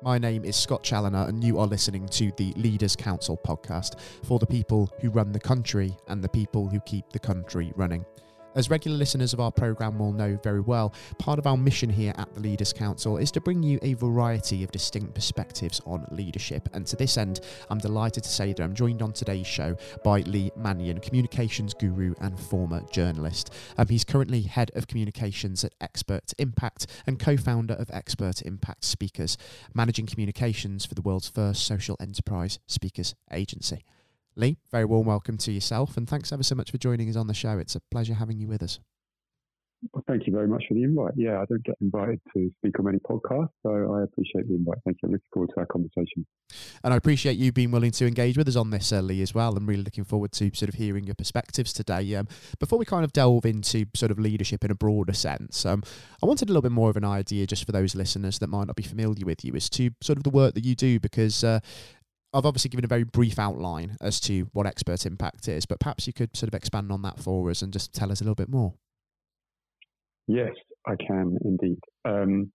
My 0.00 0.16
name 0.16 0.44
is 0.44 0.54
Scott 0.54 0.84
Challoner, 0.84 1.26
and 1.26 1.42
you 1.42 1.58
are 1.58 1.66
listening 1.66 2.06
to 2.10 2.30
the 2.36 2.52
Leaders 2.52 2.94
Council 2.94 3.36
podcast 3.44 3.98
for 4.22 4.38
the 4.38 4.46
people 4.46 4.88
who 5.00 5.10
run 5.10 5.32
the 5.32 5.40
country 5.40 5.96
and 6.06 6.22
the 6.22 6.28
people 6.28 6.68
who 6.68 6.78
keep 6.80 7.10
the 7.10 7.18
country 7.18 7.72
running. 7.74 8.06
As 8.58 8.68
regular 8.70 8.96
listeners 8.96 9.32
of 9.32 9.38
our 9.38 9.52
programme 9.52 10.00
will 10.00 10.10
know 10.10 10.36
very 10.42 10.58
well, 10.58 10.92
part 11.18 11.38
of 11.38 11.46
our 11.46 11.56
mission 11.56 11.88
here 11.88 12.12
at 12.18 12.34
the 12.34 12.40
Leaders 12.40 12.72
Council 12.72 13.16
is 13.16 13.30
to 13.30 13.40
bring 13.40 13.62
you 13.62 13.78
a 13.82 13.94
variety 13.94 14.64
of 14.64 14.72
distinct 14.72 15.14
perspectives 15.14 15.80
on 15.86 16.04
leadership. 16.10 16.68
And 16.72 16.84
to 16.88 16.96
this 16.96 17.16
end, 17.16 17.38
I'm 17.70 17.78
delighted 17.78 18.24
to 18.24 18.28
say 18.28 18.52
that 18.52 18.60
I'm 18.60 18.74
joined 18.74 19.00
on 19.00 19.12
today's 19.12 19.46
show 19.46 19.76
by 20.02 20.22
Lee 20.22 20.50
Mannion, 20.56 20.98
communications 20.98 21.72
guru 21.72 22.14
and 22.20 22.36
former 22.36 22.82
journalist. 22.90 23.54
Um, 23.76 23.86
he's 23.86 24.02
currently 24.02 24.42
head 24.42 24.72
of 24.74 24.88
communications 24.88 25.62
at 25.62 25.76
Expert 25.80 26.32
Impact 26.36 26.88
and 27.06 27.16
co 27.16 27.36
founder 27.36 27.74
of 27.74 27.92
Expert 27.92 28.42
Impact 28.42 28.84
Speakers, 28.84 29.38
managing 29.72 30.06
communications 30.06 30.84
for 30.84 30.96
the 30.96 31.02
world's 31.02 31.28
first 31.28 31.64
social 31.64 31.96
enterprise 32.00 32.58
speakers 32.66 33.14
agency. 33.30 33.84
Lee, 34.38 34.56
very 34.70 34.84
warm 34.84 35.04
welcome 35.04 35.36
to 35.36 35.50
yourself, 35.50 35.96
and 35.96 36.08
thanks 36.08 36.32
ever 36.32 36.44
so 36.44 36.54
much 36.54 36.70
for 36.70 36.78
joining 36.78 37.10
us 37.10 37.16
on 37.16 37.26
the 37.26 37.34
show. 37.34 37.58
It's 37.58 37.74
a 37.74 37.80
pleasure 37.90 38.14
having 38.14 38.38
you 38.38 38.46
with 38.46 38.62
us. 38.62 38.78
Well, 39.92 40.04
thank 40.06 40.28
you 40.28 40.32
very 40.32 40.46
much 40.46 40.64
for 40.68 40.74
the 40.74 40.84
invite. 40.84 41.14
Yeah, 41.16 41.40
I 41.40 41.44
don't 41.48 41.62
get 41.64 41.76
invited 41.80 42.20
to 42.34 42.50
speak 42.58 42.78
on 42.78 42.84
many 42.84 42.98
podcasts, 42.98 43.50
so 43.64 43.94
I 43.94 44.04
appreciate 44.04 44.48
the 44.48 44.54
invite. 44.54 44.78
Thank 44.84 44.98
you. 45.02 45.08
I'm 45.08 45.12
looking 45.12 45.26
forward 45.32 45.50
to 45.54 45.60
our 45.60 45.66
conversation. 45.66 46.24
And 46.82 46.94
I 46.94 46.96
appreciate 46.96 47.36
you 47.36 47.52
being 47.52 47.70
willing 47.70 47.90
to 47.92 48.06
engage 48.06 48.36
with 48.36 48.48
us 48.48 48.56
on 48.56 48.70
this, 48.70 48.92
uh, 48.92 49.00
Lee, 49.00 49.22
as 49.22 49.34
well. 49.34 49.56
I'm 49.56 49.66
really 49.66 49.82
looking 49.82 50.04
forward 50.04 50.32
to 50.32 50.50
sort 50.54 50.68
of 50.68 50.76
hearing 50.76 51.04
your 51.04 51.14
perspectives 51.14 51.72
today. 51.72 52.14
Um, 52.14 52.26
before 52.58 52.78
we 52.78 52.84
kind 52.84 53.04
of 53.04 53.12
delve 53.12 53.44
into 53.44 53.86
sort 53.94 54.10
of 54.10 54.18
leadership 54.18 54.64
in 54.64 54.70
a 54.70 54.74
broader 54.74 55.12
sense, 55.12 55.64
um, 55.64 55.82
I 56.22 56.26
wanted 56.26 56.48
a 56.48 56.52
little 56.52 56.62
bit 56.62 56.72
more 56.72 56.90
of 56.90 56.96
an 56.96 57.04
idea 57.04 57.46
just 57.46 57.64
for 57.64 57.72
those 57.72 57.94
listeners 57.94 58.38
that 58.38 58.48
might 58.48 58.66
not 58.66 58.76
be 58.76 58.82
familiar 58.84 59.26
with 59.26 59.44
you 59.44 59.52
as 59.54 59.68
to 59.70 59.90
sort 60.00 60.16
of 60.16 60.24
the 60.24 60.30
work 60.30 60.54
that 60.54 60.64
you 60.64 60.74
do, 60.74 60.98
because 60.98 61.44
uh, 61.44 61.60
I've 62.32 62.44
obviously 62.44 62.68
given 62.68 62.84
a 62.84 62.88
very 62.88 63.04
brief 63.04 63.38
outline 63.38 63.96
as 64.00 64.20
to 64.20 64.48
what 64.52 64.66
expert 64.66 65.06
impact 65.06 65.48
is, 65.48 65.64
but 65.64 65.80
perhaps 65.80 66.06
you 66.06 66.12
could 66.12 66.36
sort 66.36 66.48
of 66.48 66.54
expand 66.54 66.92
on 66.92 67.02
that 67.02 67.18
for 67.18 67.50
us 67.50 67.62
and 67.62 67.72
just 67.72 67.94
tell 67.94 68.12
us 68.12 68.20
a 68.20 68.24
little 68.24 68.34
bit 68.34 68.50
more. 68.50 68.74
Yes, 70.26 70.52
I 70.86 70.94
can 70.96 71.38
indeed. 71.44 71.78
Um, 72.04 72.52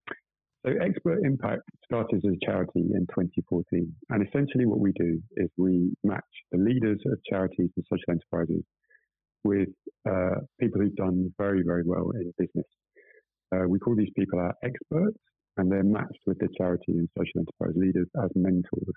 so, 0.66 0.72
Expert 0.82 1.26
Impact 1.26 1.64
started 1.84 2.18
as 2.18 2.32
a 2.32 2.46
charity 2.46 2.86
in 2.94 3.06
2014, 3.10 3.94
and 4.12 4.28
essentially 4.28 4.66
what 4.66 4.80
we 4.80 4.94
do 4.94 5.20
is 5.36 5.50
we 5.58 5.92
match 6.06 6.24
the 6.52 6.58
leaders 6.58 7.00
of 7.08 7.20
charities 7.30 7.70
and 7.76 7.86
social 7.90 8.12
enterprises 8.12 8.64
with 9.44 9.70
uh, 10.08 10.40
people 10.62 10.80
who've 10.80 10.96
done 10.96 11.34
very, 11.38 11.64
very 11.66 11.84
well 11.86 12.12
in 12.12 12.32
business. 12.38 12.66
Uh, 13.54 13.68
we 13.68 13.78
call 13.78 13.96
these 13.96 14.14
people 14.18 14.40
our 14.40 14.54
experts, 14.64 15.18
and 15.58 15.70
they're 15.70 15.84
matched 15.84 16.24
with 16.26 16.40
the 16.40 16.48
charity 16.58 16.94
and 16.94 17.10
social 17.18 17.40
enterprise 17.42 17.76
leaders 17.76 18.08
as 18.24 18.30
mentors. 18.36 18.96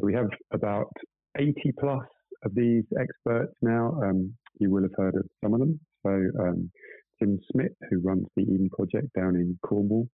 So 0.00 0.06
we 0.06 0.14
have 0.14 0.28
about 0.52 0.90
80 1.38 1.54
plus 1.78 2.04
of 2.44 2.54
these 2.54 2.84
experts 2.98 3.52
now. 3.60 4.00
Um, 4.02 4.34
you 4.58 4.70
will 4.70 4.82
have 4.82 4.94
heard 4.96 5.14
of 5.14 5.26
some 5.44 5.52
of 5.52 5.60
them. 5.60 5.78
So 6.06 6.10
um, 6.40 6.70
Tim 7.18 7.38
Smith, 7.52 7.72
who 7.90 8.00
runs 8.00 8.26
the 8.34 8.44
Eden 8.44 8.70
Project 8.74 9.08
down 9.14 9.36
in 9.36 9.58
Cornwall, 9.62 10.08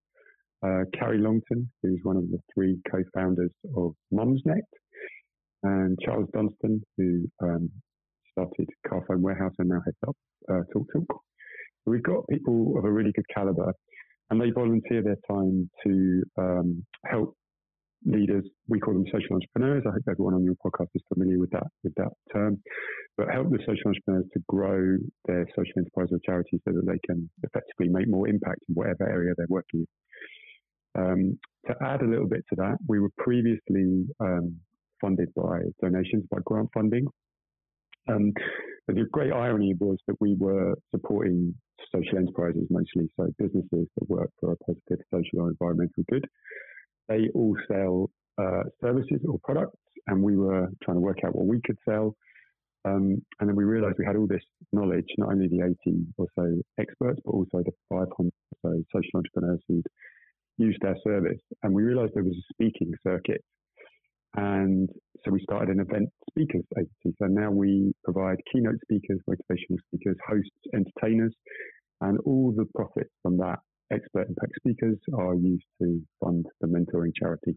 uh, 0.65 0.85
Carrie 0.99 1.19
Longton, 1.19 1.71
who's 1.83 2.01
one 2.03 2.17
of 2.17 2.29
the 2.31 2.39
three 2.53 2.81
co-founders 2.91 3.53
of 3.77 3.93
Mumsnet, 4.13 4.67
and 5.63 5.97
Charles 6.05 6.29
Dunstone, 6.33 6.83
who 6.97 7.27
um, 7.43 7.71
started 8.33 8.69
Carphone 8.89 9.21
Warehouse 9.21 9.55
and 9.59 9.69
now 9.69 9.83
heads 9.85 9.97
up 10.09 10.17
uh, 10.51 10.63
Talk 10.73 10.87
Talk. 10.93 11.21
We've 11.85 12.03
got 12.03 12.27
people 12.29 12.75
of 12.77 12.85
a 12.85 12.91
really 12.91 13.13
good 13.13 13.27
caliber, 13.33 13.73
and 14.31 14.41
they 14.41 14.51
volunteer 14.51 15.03
their 15.03 15.19
time 15.29 15.71
to 15.85 16.23
um, 16.39 16.85
help 17.05 17.37
leaders. 18.05 18.45
We 18.69 18.81
call 18.81 18.95
them 18.95 19.07
social 19.07 19.35
entrepreneurs. 19.35 19.85
I 19.87 19.93
hope 19.93 20.03
everyone 20.09 20.35
on 20.35 20.45
your 20.45 20.55
podcast 20.55 20.89
is 20.95 21.03
familiar 21.13 21.39
with 21.39 21.51
that 21.51 21.67
with 21.83 21.95
that 21.97 22.13
term. 22.33 22.59
But 23.17 23.29
help 23.33 23.51
the 23.51 23.59
social 23.61 23.89
entrepreneurs 23.89 24.27
to 24.35 24.41
grow 24.49 24.97
their 25.27 25.47
social 25.57 25.73
enterprise 25.79 26.09
or 26.11 26.19
charity 26.25 26.61
so 26.65 26.73
that 26.73 26.87
they 26.87 26.99
can 27.07 27.29
effectively 27.43 27.89
make 27.89 28.09
more 28.09 28.29
impact 28.29 28.61
in 28.69 28.75
whatever 28.75 29.09
area 29.09 29.35
they're 29.37 29.47
working 29.49 29.87
in. 30.97 31.03
Um, 31.03 31.39
to 31.67 31.75
add 31.83 32.03
a 32.03 32.07
little 32.07 32.29
bit 32.29 32.45
to 32.51 32.57
that, 32.57 32.77
we 32.89 33.01
were 33.01 33.11
previously 33.19 34.07
um, 34.21 34.57
funded 35.01 35.33
by 35.35 35.61
donations, 35.83 36.25
by 36.31 36.39
grant 36.45 36.71
funding. 36.73 37.07
Um, 38.09 38.33
but 38.87 38.95
the 38.95 39.05
great 39.11 39.33
irony 39.33 39.75
was 39.81 39.99
that 40.07 40.17
we 40.21 40.37
were 40.39 40.75
supporting 40.95 41.55
social 41.93 42.19
enterprises 42.19 42.67
mostly, 42.71 43.11
so 43.17 43.27
businesses 43.39 43.89
that 43.97 44.09
work 44.09 44.31
for 44.41 44.53
a 44.53 44.57
positive 44.59 45.05
social 45.13 45.41
or 45.41 45.51
environmental 45.51 46.05
good 46.09 46.25
they 47.09 47.29
all 47.35 47.57
sell 47.69 48.11
uh, 48.39 48.65
services 48.81 49.21
or 49.29 49.39
products, 49.45 49.79
and 50.07 50.23
we 50.23 50.37
were 50.37 50.69
trying 50.83 50.97
to 50.97 51.01
work 51.01 51.19
out 51.25 51.35
what 51.35 51.47
we 51.47 51.61
could 51.65 51.79
sell. 51.89 52.15
Um, 52.85 53.21
and 53.41 53.49
then 53.49 53.57
we 53.57 53.65
realized 53.65 53.97
we 53.99 54.07
had 54.07 54.17
all 54.17 54.29
this 54.29 54.45
knowledge, 54.73 55.07
not 55.19 55.33
only 55.33 55.49
the 55.49 55.65
80 55.87 56.07
or 56.19 56.27
so 56.39 56.63
experts, 56.79 57.21
but 57.25 57.33
also 57.33 57.59
the 57.65 57.73
500 57.89 58.07
or 58.19 58.31
so 58.63 58.85
social 58.93 59.11
entrepreneurs 59.17 59.61
who'd 59.67 59.87
used 60.59 60.85
our 60.85 60.97
service. 61.03 61.41
And 61.63 61.75
we 61.75 61.83
realized 61.83 62.13
there 62.15 62.23
was 62.23 62.37
a 62.37 62.53
speaking 62.55 62.93
circuit. 63.05 63.43
And 64.37 64.89
so 65.25 65.31
we 65.31 65.43
started 65.43 65.71
an 65.71 65.81
event 65.81 66.11
speakers 66.31 66.65
agency. 66.77 67.17
So 67.19 67.27
now 67.27 67.51
we 67.51 67.93
provide 68.05 68.37
keynote 68.53 68.79
speakers, 68.83 69.19
motivational 69.29 69.79
speakers, 69.89 70.17
hosts, 70.29 70.51
entertainers, 70.75 71.35
and 72.03 72.19
all 72.27 72.53
the 72.57 72.67
profits 72.75 73.11
from 73.23 73.39
that 73.39 73.59
expert 73.93 74.29
impact 74.29 74.53
speakers 74.57 74.99
are 75.15 75.35
used 75.35 75.65
to 75.81 76.03
fund 76.21 76.47
the 76.61 76.67
mentoring 76.67 77.13
charity. 77.19 77.57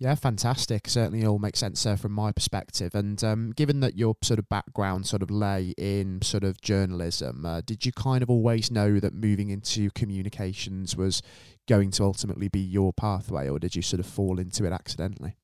Yeah, 0.00 0.14
fantastic. 0.14 0.86
Certainly 0.88 1.26
all 1.26 1.40
makes 1.40 1.58
sense 1.58 1.84
uh, 1.84 1.96
from 1.96 2.12
my 2.12 2.30
perspective. 2.30 2.94
And 2.94 3.22
um, 3.24 3.50
given 3.50 3.80
that 3.80 3.96
your 3.96 4.14
sort 4.22 4.38
of 4.38 4.48
background 4.48 5.06
sort 5.06 5.22
of 5.22 5.30
lay 5.30 5.74
in 5.76 6.22
sort 6.22 6.44
of 6.44 6.60
journalism, 6.60 7.44
uh, 7.44 7.62
did 7.62 7.84
you 7.84 7.90
kind 7.90 8.22
of 8.22 8.30
always 8.30 8.70
know 8.70 9.00
that 9.00 9.12
moving 9.12 9.50
into 9.50 9.90
communications 9.90 10.96
was 10.96 11.20
going 11.66 11.90
to 11.92 12.04
ultimately 12.04 12.46
be 12.46 12.60
your 12.60 12.92
pathway, 12.92 13.48
or 13.48 13.58
did 13.58 13.74
you 13.74 13.82
sort 13.82 13.98
of 13.98 14.06
fall 14.06 14.38
into 14.38 14.64
it 14.64 14.72
accidentally? 14.72 15.34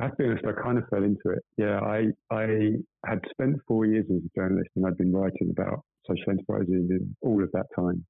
I've 0.00 0.16
be 0.16 0.24
honest, 0.24 0.44
I 0.46 0.60
kind 0.60 0.78
of 0.78 0.88
fell 0.88 1.04
into 1.04 1.30
it. 1.30 1.44
Yeah, 1.56 1.78
I 1.78 2.06
I 2.30 2.72
had 3.06 3.20
spent 3.30 3.60
four 3.68 3.86
years 3.86 4.06
as 4.10 4.22
a 4.24 4.40
journalist, 4.40 4.70
and 4.74 4.86
I'd 4.86 4.96
been 4.96 5.12
writing 5.12 5.50
about 5.50 5.84
social 6.10 6.30
enterprises 6.32 6.90
in 6.90 7.16
all 7.22 7.42
of 7.42 7.50
that 7.52 7.66
time. 7.76 8.04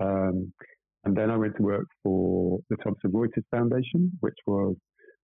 Um, 0.00 0.52
and 1.04 1.16
then 1.16 1.30
I 1.30 1.36
went 1.36 1.56
to 1.56 1.62
work 1.62 1.86
for 2.02 2.58
the 2.70 2.76
Thomson 2.76 3.12
Reuters 3.12 3.44
Foundation, 3.50 4.10
which 4.20 4.36
was 4.46 4.74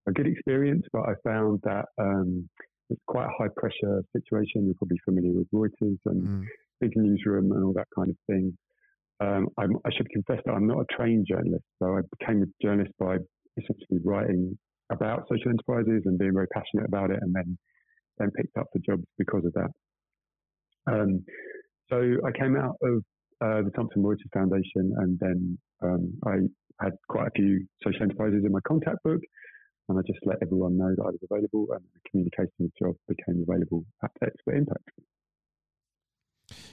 a 0.07 0.11
good 0.11 0.27
experience, 0.27 0.85
but 0.93 1.01
I 1.01 1.13
found 1.23 1.59
that 1.63 1.85
um, 1.99 2.47
it's 2.89 3.01
quite 3.07 3.25
a 3.25 3.35
high 3.37 3.49
pressure 3.55 4.03
situation. 4.15 4.65
You're 4.65 4.75
probably 4.77 4.99
familiar 5.05 5.33
with 5.33 5.49
Reuters 5.51 5.97
and 6.05 6.23
mm. 6.23 6.45
big 6.79 6.91
newsroom 6.95 7.51
and 7.51 7.63
all 7.63 7.73
that 7.73 7.87
kind 7.95 8.09
of 8.09 8.17
thing. 8.27 8.55
Um, 9.19 9.49
i 9.59 9.91
should 9.95 10.09
confess 10.09 10.41
that 10.45 10.51
I'm 10.51 10.65
not 10.65 10.79
a 10.79 10.95
trained 10.95 11.27
journalist, 11.29 11.63
so 11.77 11.97
I 11.97 12.01
became 12.17 12.41
a 12.41 12.65
journalist 12.65 12.91
by 12.99 13.17
essentially 13.55 13.99
writing 14.03 14.57
about 14.91 15.27
social 15.29 15.51
enterprises 15.51 16.01
and 16.05 16.17
being 16.17 16.33
very 16.33 16.47
passionate 16.47 16.87
about 16.87 17.11
it, 17.11 17.19
and 17.21 17.33
then 17.33 17.57
then 18.17 18.31
picked 18.31 18.57
up 18.57 18.67
the 18.73 18.79
jobs 18.79 19.03
because 19.17 19.45
of 19.45 19.53
that. 19.53 19.69
Um, 20.91 21.23
so 21.91 22.15
I 22.25 22.31
came 22.31 22.55
out 22.55 22.77
of 22.81 23.03
uh, 23.41 23.61
the 23.63 23.71
Thomson 23.75 24.01
Reuters 24.01 24.31
Foundation, 24.33 24.93
and 24.97 25.19
then 25.19 25.57
um, 25.83 26.13
I 26.25 26.37
had 26.83 26.93
quite 27.09 27.27
a 27.27 27.31
few 27.35 27.65
social 27.83 28.03
enterprises 28.03 28.43
in 28.45 28.51
my 28.51 28.61
contact 28.65 29.03
book, 29.03 29.19
and 29.89 29.99
I 29.99 30.01
just 30.07 30.19
let 30.25 30.37
everyone 30.41 30.77
know 30.77 30.93
that 30.95 31.03
I 31.03 31.11
was 31.11 31.19
available, 31.29 31.67
and 31.73 31.83
the 31.93 32.09
communications 32.09 32.71
job 32.81 32.95
became 33.07 33.43
available 33.47 33.83
at 34.03 34.11
Expert 34.23 34.55
Impact. 34.55 34.89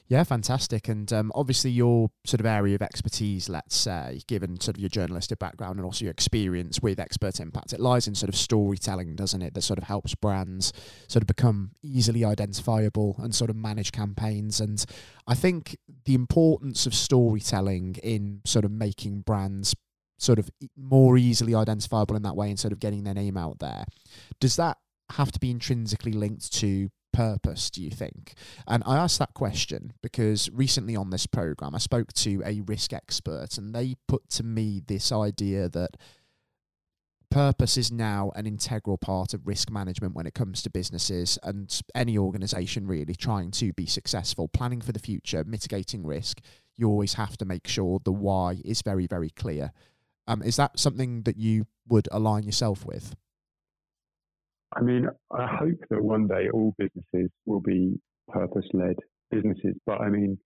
Yeah, 0.09 0.25
fantastic. 0.25 0.89
And 0.89 1.13
um, 1.13 1.31
obviously, 1.35 1.71
your 1.71 2.11
sort 2.25 2.41
of 2.41 2.47
area 2.47 2.75
of 2.75 2.81
expertise, 2.81 3.51
let's 3.51 3.77
say, 3.77 4.23
given 4.27 4.59
sort 4.59 4.79
of 4.79 4.81
your 4.81 4.89
journalistic 4.89 5.39
background 5.39 5.77
and 5.77 5.85
also 5.85 6.07
your 6.07 6.13
experience 6.13 6.81
with 6.81 6.99
Expert 6.99 7.39
Impact, 7.41 7.75
it 7.75 7.81
lies 7.81 8.09
in 8.09 8.15
sort 8.15 8.31
of 8.31 8.37
storytelling, 8.37 9.17
doesn't 9.17 9.43
it? 9.43 9.53
That 9.53 9.61
sort 9.61 9.79
of 9.79 9.85
helps 9.85 10.15
brands 10.15 10.73
sort 11.09 11.23
of 11.23 11.27
become 11.27 11.73
easily 11.83 12.25
identifiable 12.25 13.17
and 13.19 13.35
sort 13.35 13.51
of 13.51 13.57
manage 13.57 13.93
campaigns. 13.93 14.61
And 14.61 14.83
I 15.27 15.35
think 15.35 15.77
the 16.07 16.15
importance 16.15 16.87
of 16.87 16.95
storytelling 16.95 17.97
in 18.03 18.41
sort 18.47 18.65
of 18.65 18.71
making 18.71 19.21
brands 19.21 19.75
sort 20.17 20.39
of 20.39 20.49
more 20.75 21.19
easily 21.19 21.55
identifiable 21.55 22.17
in 22.17 22.23
that 22.23 22.35
way 22.35 22.49
and 22.49 22.59
sort 22.59 22.73
of 22.73 22.81
getting 22.81 23.05
their 23.05 23.15
name 23.15 23.37
out 23.37 23.59
there. 23.59 23.85
Does 24.41 24.57
that 24.57 24.79
have 25.11 25.31
to 25.33 25.39
be 25.39 25.51
intrinsically 25.51 26.13
linked 26.13 26.53
to 26.55 26.91
purpose, 27.19 27.69
do 27.69 27.83
you 27.83 27.91
think? 27.91 28.35
And 28.69 28.85
I 28.87 28.97
asked 28.97 29.19
that 29.19 29.35
question 29.35 29.93
because 30.05 30.49
recently 30.53 30.95
on 30.95 31.11
this 31.11 31.27
program, 31.27 31.75
I 31.75 31.79
spoke 31.79 32.13
to 32.13 32.41
a 32.47 32.61
risk 32.61 32.93
expert 32.93 33.59
and 33.59 33.75
they 33.75 33.97
put 34.07 34.31
to 34.31 34.45
me 34.45 34.83
this 34.87 35.11
idea 35.11 35.69
that 35.69 35.97
purpose 37.29 37.77
is 37.77 37.91
now 37.91 38.31
an 38.37 38.47
integral 38.47 38.99
part 38.99 39.35
of 39.35 39.49
risk 39.49 39.69
management 39.69 40.15
when 40.15 40.29
it 40.29 40.35
comes 40.35 40.63
to 40.63 40.71
businesses 40.71 41.41
and 41.43 41.81
any 41.93 42.17
organization 42.17 42.87
really 42.87 43.17
trying 43.17 43.51
to 43.51 43.73
be 43.73 43.85
successful, 43.85 44.47
planning 44.47 44.81
for 44.81 44.93
the 44.93 45.01
future, 45.01 45.43
mitigating 45.43 46.07
risk. 46.07 46.41
you 46.77 46.89
always 46.89 47.15
have 47.15 47.37
to 47.37 47.45
make 47.45 47.67
sure 47.67 47.99
the 48.05 48.13
why 48.13 48.59
is 48.65 48.81
very, 48.83 49.09
very 49.09 49.31
clear. 49.31 49.73
Um, 50.29 50.41
is 50.41 50.55
that 50.55 50.79
something 50.79 51.23
that 51.23 51.37
you 51.37 51.67
would 51.89 52.07
align 52.13 52.45
yourself 52.45 52.87
with? 52.87 53.17
I 54.77 54.83
mean, 54.83 55.09
I 55.33 55.47
hope 55.47 55.79
that 55.91 56.03
one 56.03 56.27
day 56.29 56.49
all 56.53 56.75
businesses 56.79 57.31
will 57.47 57.61
be 57.61 57.99
purpose 58.29 58.67
led 58.73 58.97
businesses, 59.31 59.75
but 59.87 60.01
I 60.01 60.09
mean, 60.09 60.39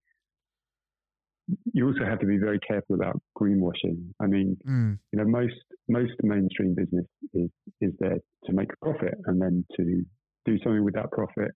you 1.72 1.88
also 1.88 2.04
have 2.04 2.20
to 2.20 2.26
be 2.26 2.38
very 2.38 2.60
careful 2.60 2.94
about 2.94 3.20
greenwashing. 3.38 4.12
I 4.20 4.26
mean, 4.26 4.56
mm. 4.66 4.98
you 5.12 5.18
know, 5.18 5.24
most 5.24 5.54
most 5.88 6.12
mainstream 6.22 6.74
business 6.74 7.06
is 7.34 7.50
is 7.80 7.92
there 7.98 8.18
to 8.44 8.52
make 8.52 8.72
a 8.72 8.84
profit 8.84 9.14
and 9.26 9.40
then 9.40 9.64
to 9.76 10.02
do 10.44 10.58
something 10.62 10.84
with 10.84 10.94
that 10.94 11.10
profit. 11.10 11.50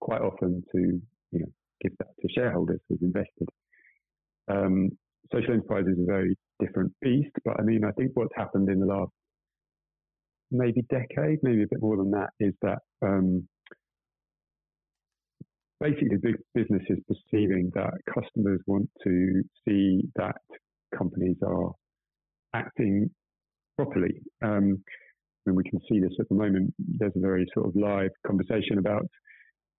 Quite 0.00 0.22
often 0.22 0.62
to 0.74 0.78
you 1.32 1.40
know 1.40 1.46
give 1.82 1.92
that 1.98 2.08
to 2.20 2.28
shareholders 2.34 2.80
who've 2.88 3.02
invested. 3.02 3.48
Um, 4.48 4.90
social 5.32 5.54
enterprise 5.54 5.84
is 5.86 5.98
a 6.00 6.06
very 6.06 6.36
different 6.60 6.92
beast, 7.02 7.32
but 7.44 7.58
I 7.58 7.62
mean, 7.62 7.84
I 7.84 7.90
think 7.92 8.12
what's 8.14 8.34
happened 8.36 8.68
in 8.70 8.80
the 8.80 8.86
last 8.86 9.12
maybe 10.50 10.82
decade, 10.88 11.38
maybe 11.42 11.62
a 11.62 11.68
bit 11.68 11.80
more 11.80 11.96
than 11.96 12.10
that, 12.12 12.30
is 12.40 12.54
that 12.62 12.78
um, 13.02 13.46
basically 15.80 16.16
big 16.22 16.36
businesses 16.54 16.98
perceiving 17.08 17.70
that 17.74 17.92
customers 18.12 18.60
want 18.66 18.88
to 19.04 19.42
see 19.66 20.02
that 20.16 20.40
companies 20.96 21.36
are 21.46 21.72
acting 22.54 23.10
properly. 23.76 24.20
Um, 24.42 24.82
and 25.46 25.56
we 25.56 25.64
can 25.64 25.80
see 25.88 26.00
this 26.00 26.12
at 26.18 26.28
the 26.28 26.34
moment. 26.34 26.74
There's 26.78 27.12
a 27.16 27.20
very 27.20 27.46
sort 27.54 27.66
of 27.66 27.76
live 27.76 28.10
conversation 28.26 28.78
about 28.78 29.06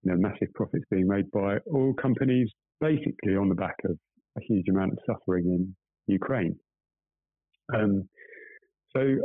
you 0.02 0.12
know 0.12 0.18
massive 0.18 0.52
profits 0.54 0.84
being 0.90 1.06
made 1.06 1.30
by 1.30 1.58
oil 1.74 1.92
companies, 1.94 2.50
basically 2.80 3.36
on 3.36 3.48
the 3.48 3.54
back 3.54 3.76
of 3.84 3.98
a 4.38 4.40
huge 4.42 4.66
amount 4.70 4.92
of 4.92 4.98
suffering 5.06 5.44
in 5.46 5.76
Ukraine. 6.06 6.56
Um, 7.74 8.08
so 8.96 9.18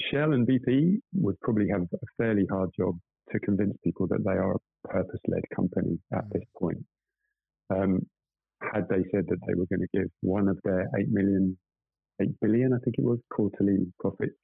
Shell 0.00 0.32
and 0.32 0.46
BP 0.46 0.98
would 1.14 1.38
probably 1.40 1.68
have 1.68 1.82
a 1.82 2.06
fairly 2.18 2.46
hard 2.50 2.70
job 2.76 2.96
to 3.32 3.38
convince 3.40 3.76
people 3.84 4.06
that 4.08 4.24
they 4.24 4.32
are 4.32 4.54
a 4.54 4.88
purpose-led 4.88 5.42
company 5.54 5.98
at 6.12 6.24
this 6.32 6.42
point. 6.58 6.84
Um, 7.70 8.00
had 8.60 8.88
they 8.88 9.04
said 9.12 9.26
that 9.28 9.38
they 9.46 9.54
were 9.54 9.66
going 9.66 9.86
to 9.86 9.98
give 9.98 10.08
one 10.20 10.48
of 10.48 10.58
their 10.64 10.88
8 10.98 11.08
million, 11.10 11.56
8 12.20 12.28
billion, 12.40 12.72
I 12.72 12.78
think 12.84 12.96
it 12.98 13.04
was, 13.04 13.20
quarterly 13.30 13.86
profits 14.00 14.34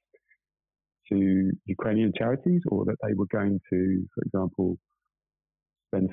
to 1.09 1.51
Ukrainian 1.65 2.13
charities, 2.17 2.61
or 2.69 2.85
that 2.85 2.95
they 3.05 3.13
were 3.13 3.27
going 3.31 3.59
to, 3.69 4.07
for 4.15 4.23
example, 4.23 4.77
spend 5.87 6.09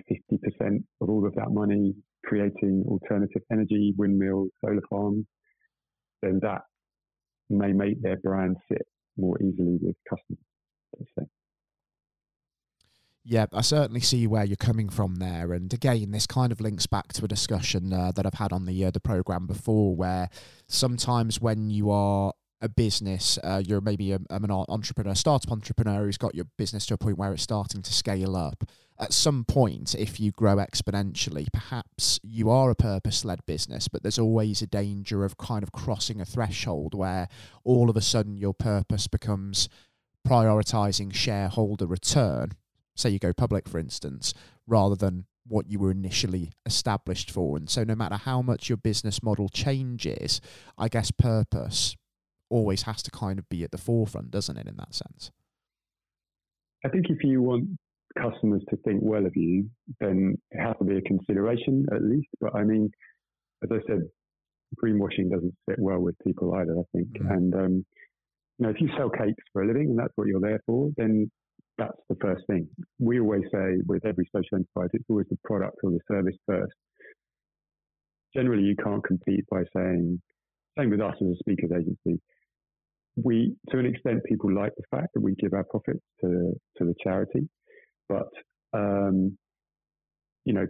50% 0.61 0.83
of 1.01 1.09
all 1.09 1.25
of 1.27 1.35
that 1.37 1.53
money 1.53 1.95
creating 2.25 2.85
alternative 2.89 3.43
energy, 3.53 3.95
windmills, 3.97 4.51
solar 4.65 4.83
farms, 4.91 5.25
then 6.23 6.41
that 6.43 6.63
may 7.49 7.73
make 7.73 8.03
their 8.03 8.17
brand 8.17 8.57
sit 8.71 8.87
more 9.19 9.37
easily 9.43 9.79
with 9.81 9.97
customers. 10.09 11.29
Yeah, 13.25 13.45
I 13.53 13.61
certainly 13.61 14.01
see 14.01 14.27
where 14.27 14.45
you're 14.45 14.57
coming 14.57 14.89
from 14.89 15.17
there, 15.17 15.53
and 15.53 15.71
again, 15.73 16.13
this 16.13 16.27
kind 16.27 16.51
of 16.51 16.63
links 16.63 16.87
back 16.87 17.13
to 17.13 17.27
a 17.27 17.29
discussion 17.29 17.93
uh, 17.93 18.11
that 18.13 18.25
I've 18.25 18.35
had 18.35 18.55
on 18.55 18.65
the 18.65 18.87
uh, 18.87 18.91
the 18.91 19.01
program 19.01 19.47
before, 19.47 19.95
where 19.95 20.31
sometimes 20.67 21.39
when 21.39 21.69
you 21.69 21.91
are 21.91 22.33
a 22.61 22.69
business, 22.69 23.39
uh, 23.45 23.63
you're 23.65 23.81
maybe 23.81 24.13
a, 24.13 24.19
an 24.31 24.51
entrepreneur, 24.51 25.13
a 25.13 25.17
startup 25.17 25.53
entrepreneur 25.53 26.05
who's 26.05 26.19
got 26.19 26.35
your 26.35 26.47
business 26.57 26.87
to 26.87 26.95
a 26.95 26.99
point 26.99 27.19
where 27.19 27.33
it's 27.33 27.43
starting 27.43 27.83
to 27.83 27.93
scale 27.93 28.35
up. 28.35 28.65
At 29.01 29.13
some 29.13 29.45
point, 29.45 29.95
if 29.95 30.19
you 30.19 30.33
grow 30.33 30.57
exponentially, 30.57 31.47
perhaps 31.53 32.19
you 32.25 32.51
are 32.51 32.69
a 32.69 32.75
purpose 32.75 33.25
led 33.25 33.47
business, 33.47 33.87
but 33.87 34.03
there's 34.03 34.19
always 34.19 34.61
a 34.61 34.67
danger 34.67 35.25
of 35.25 35.37
kind 35.39 35.63
of 35.63 35.71
crossing 35.71 36.21
a 36.21 36.25
threshold 36.25 36.95
where 36.95 37.29
all 37.63 37.91
of 37.91 37.97
a 37.97 38.01
sudden 38.01 38.37
your 38.37 38.55
purpose 38.55 39.07
becomes 39.07 39.69
prioritizing 40.27 41.15
shareholder 41.15 41.87
return. 41.87 42.53
Say 42.97 43.11
you 43.11 43.21
go 43.21 43.33
public, 43.33 43.69
for 43.69 43.79
instance, 43.79 44.35
rather 44.67 44.97
than 44.97 45.27
what 45.47 45.71
you 45.71 45.79
were 45.79 45.93
initially 45.93 46.51
established 46.67 47.31
for. 47.31 47.57
And 47.57 47.71
so, 47.71 47.85
no 47.85 47.95
matter 47.95 48.17
how 48.17 48.43
much 48.43 48.69
your 48.69 48.79
business 48.79 49.23
model 49.23 49.49
changes, 49.49 50.41
I 50.77 50.89
guess 50.89 51.13
purpose 51.13 51.97
always 52.51 52.83
has 52.83 53.03
to 53.05 53.13
kind 53.13 53.39
of 53.39 53.49
be 53.49 53.63
at 53.63 53.71
the 53.71 53.79
forefront, 53.79 54.33
doesn't 54.33 54.57
it, 54.57 54.67
in 54.67 54.77
that 54.77 54.93
sense? 54.93 55.31
I 56.85 56.89
think 56.89 57.07
if 57.11 57.23
you 57.23 57.43
want 57.43 57.79
customers 58.17 58.63
to 58.71 58.77
think 58.79 59.01
well 59.03 59.27
of 59.27 59.33
you, 59.37 59.69
then 60.01 60.37
it 60.51 60.61
has 60.61 60.77
to 60.79 60.85
be 60.85 60.97
a 60.97 61.03
consideration 61.03 61.87
at 61.95 62.03
least. 62.03 62.29
But 62.41 62.55
I 62.55 62.65
mean, 62.65 62.91
as 63.63 63.71
I 63.73 63.79
said, 63.87 64.03
greenwashing 64.83 65.31
doesn't 65.31 65.55
sit 65.69 65.79
well 65.79 65.99
with 65.99 66.17
people 66.27 66.55
either, 66.55 66.79
I 66.79 66.85
think. 66.93 67.09
Mm-hmm. 67.09 67.31
And, 67.31 67.55
um, 67.55 67.87
you 68.59 68.67
know, 68.67 68.71
if 68.71 68.81
you 68.81 68.89
sell 68.97 69.11
cakes 69.11 69.43
for 69.53 69.63
a 69.63 69.67
living 69.67 69.89
and 69.91 69.99
that's 69.99 70.13
what 70.17 70.29
you're 70.29 70.41
there 70.41 70.61
for, 70.67 70.91
then 70.97 71.31
that's 71.77 71.99
the 72.09 72.17
first 72.21 72.45
thing. 72.49 72.69
We 72.99 73.21
always 73.21 73.45
say 73.53 73.81
with 73.87 74.05
every 74.05 74.29
social 74.35 74.57
enterprise, 74.57 74.91
it's 74.93 75.05
always 75.09 75.27
the 75.31 75.39
product 75.45 75.77
or 75.83 75.91
the 75.91 76.01
service 76.11 76.37
first. 76.47 76.73
Generally, 78.35 78.65
you 78.65 78.77
can't 78.83 79.05
compete 79.05 79.45
by 79.51 79.63
saying, 79.75 80.21
same 80.79 80.91
with 80.91 81.01
us 81.01 81.15
as 81.21 81.29
a 81.29 81.37
speakers 81.37 81.71
agency 81.73 82.21
we, 83.25 83.55
to 83.71 83.79
an 83.79 83.87
extent, 83.87 84.25
people 84.25 84.53
like 84.53 84.73
the 84.77 84.97
fact 84.97 85.09
that 85.15 85.21
we 85.21 85.35
give 85.35 85.53
our 85.53 85.65
profits 85.65 86.01
to 86.21 86.53
to 86.77 86.85
the 86.85 86.95
charity, 87.03 87.49
but 88.09 88.29
um, 88.73 89.37
you 90.45 90.53
know, 90.53 90.67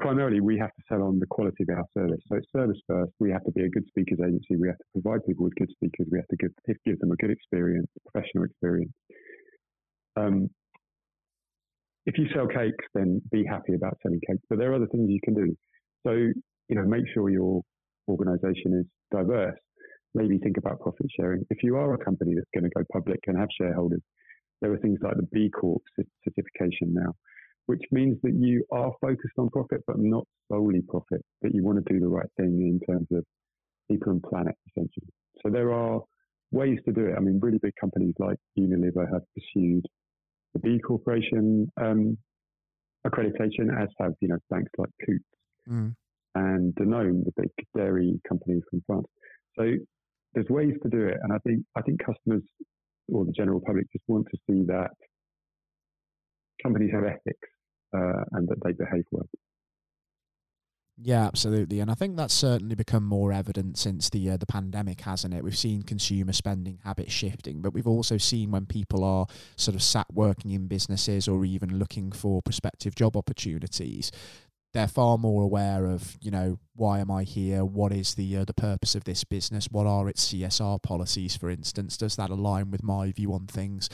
primarily 0.00 0.40
we 0.40 0.58
have 0.58 0.70
to 0.70 0.82
sell 0.88 1.02
on 1.02 1.18
the 1.18 1.26
quality 1.26 1.64
of 1.68 1.76
our 1.76 1.84
service. 1.94 2.20
So 2.28 2.36
it's 2.36 2.46
service 2.54 2.80
first. 2.88 3.12
We 3.20 3.30
have 3.30 3.44
to 3.44 3.52
be 3.52 3.64
a 3.64 3.68
good 3.68 3.86
speakers 3.88 4.18
agency. 4.20 4.56
We 4.56 4.68
have 4.68 4.78
to 4.78 5.00
provide 5.00 5.24
people 5.26 5.44
with 5.44 5.54
good 5.56 5.70
speakers. 5.70 6.06
We 6.10 6.18
have 6.18 6.28
to 6.28 6.36
give 6.36 6.76
give 6.84 6.98
them 6.98 7.12
a 7.12 7.16
good 7.16 7.30
experience, 7.30 7.88
professional 8.10 8.44
experience. 8.44 8.92
Um, 10.16 10.48
if 12.04 12.18
you 12.18 12.26
sell 12.34 12.46
cakes, 12.46 12.84
then 12.94 13.22
be 13.30 13.44
happy 13.44 13.74
about 13.74 13.96
selling 14.02 14.20
cakes. 14.26 14.42
But 14.50 14.58
there 14.58 14.72
are 14.72 14.74
other 14.74 14.88
things 14.88 15.08
you 15.08 15.20
can 15.24 15.34
do. 15.34 15.54
So 16.06 16.12
you 16.12 16.76
know, 16.76 16.84
make 16.84 17.04
sure 17.14 17.30
your 17.30 17.62
organisation 18.08 18.80
is 18.80 18.86
diverse 19.10 19.58
maybe 20.14 20.38
think 20.38 20.56
about 20.58 20.80
profit 20.80 21.06
sharing. 21.16 21.44
If 21.50 21.62
you 21.62 21.76
are 21.76 21.94
a 21.94 22.04
company 22.04 22.34
that's 22.34 22.50
going 22.54 22.64
to 22.64 22.70
go 22.76 22.84
public 22.92 23.20
and 23.26 23.38
have 23.38 23.48
shareholders, 23.58 24.02
there 24.62 24.72
are 24.72 24.78
things 24.78 24.98
like 25.02 25.16
the 25.16 25.28
B 25.32 25.50
Corp 25.50 25.82
certification 26.24 26.94
now, 26.94 27.12
which 27.66 27.82
means 27.90 28.16
that 28.22 28.34
you 28.34 28.64
are 28.72 28.92
focused 29.00 29.34
on 29.36 29.50
profit, 29.50 29.82
but 29.86 29.98
not 29.98 30.24
solely 30.50 30.82
profit, 30.88 31.22
that 31.42 31.54
you 31.54 31.62
want 31.62 31.84
to 31.84 31.92
do 31.92 32.00
the 32.00 32.08
right 32.08 32.30
thing 32.38 32.52
in 32.62 32.80
terms 32.88 33.08
of 33.12 33.24
people 33.90 34.12
and 34.12 34.22
planet, 34.22 34.54
essentially. 34.70 35.12
So 35.42 35.50
there 35.50 35.72
are 35.72 36.00
ways 36.52 36.78
to 36.86 36.92
do 36.92 37.06
it. 37.06 37.14
I 37.16 37.20
mean, 37.20 37.40
really 37.42 37.58
big 37.58 37.74
companies 37.80 38.14
like 38.18 38.38
Unilever 38.58 39.12
have 39.12 39.22
pursued 39.34 39.84
the 40.54 40.60
B 40.60 40.78
Corporation 40.78 41.70
um, 41.80 42.16
accreditation, 43.06 43.66
as 43.76 43.88
have, 43.98 44.12
you 44.20 44.28
know, 44.28 44.38
banks 44.48 44.70
like 44.78 44.90
Coutts 45.04 45.24
mm. 45.68 45.94
and 46.34 46.74
Danone, 46.74 47.24
the 47.24 47.32
big 47.36 47.50
dairy 47.76 48.20
company 48.28 48.60
from 48.70 48.82
France. 48.86 49.06
So 49.58 49.72
there's 50.34 50.48
ways 50.48 50.74
to 50.82 50.88
do 50.88 51.06
it, 51.08 51.18
and 51.22 51.32
I 51.32 51.38
think 51.38 51.64
I 51.76 51.82
think 51.82 52.00
customers 52.04 52.42
or 53.12 53.24
the 53.24 53.32
general 53.32 53.60
public 53.60 53.90
just 53.92 54.04
want 54.08 54.26
to 54.30 54.38
see 54.48 54.64
that 54.66 54.90
companies 56.62 56.90
have 56.92 57.04
ethics 57.04 57.48
uh, 57.94 58.24
and 58.32 58.48
that 58.48 58.56
they 58.64 58.72
behave 58.72 59.04
well. 59.10 59.28
Yeah, 60.98 61.26
absolutely, 61.26 61.80
and 61.80 61.90
I 61.90 61.94
think 61.94 62.16
that's 62.16 62.34
certainly 62.34 62.74
become 62.74 63.04
more 63.04 63.32
evident 63.32 63.78
since 63.78 64.10
the 64.10 64.30
uh, 64.30 64.36
the 64.36 64.46
pandemic, 64.46 65.00
hasn't 65.00 65.32
it? 65.32 65.42
We've 65.42 65.56
seen 65.56 65.82
consumer 65.82 66.32
spending 66.32 66.80
habits 66.84 67.12
shifting, 67.12 67.62
but 67.62 67.72
we've 67.72 67.86
also 67.88 68.18
seen 68.18 68.50
when 68.50 68.66
people 68.66 69.02
are 69.02 69.26
sort 69.56 69.74
of 69.74 69.82
sat 69.82 70.06
working 70.12 70.50
in 70.50 70.68
businesses 70.68 71.28
or 71.28 71.46
even 71.46 71.78
looking 71.78 72.12
for 72.12 72.42
prospective 72.42 72.94
job 72.94 73.16
opportunities, 73.16 74.12
they're 74.72 74.88
far 74.88 75.18
more 75.18 75.42
aware 75.42 75.86
of 75.86 76.16
you 76.20 76.30
know 76.30 76.58
why 76.74 77.00
am 77.00 77.10
I 77.10 77.24
here? 77.24 77.64
What 77.64 77.92
is 77.92 78.14
the 78.14 78.38
uh, 78.38 78.44
the 78.44 78.54
purpose 78.54 78.94
of 78.94 79.04
this 79.04 79.24
business? 79.24 79.68
What 79.70 79.86
are 79.86 80.08
its 80.08 80.32
CSR 80.32 80.82
policies, 80.82 81.36
for 81.36 81.50
instance? 81.50 81.96
Does 81.96 82.16
that 82.16 82.30
align 82.30 82.70
with 82.70 82.82
my 82.82 83.12
view 83.12 83.32
on 83.32 83.46
things? 83.46 83.88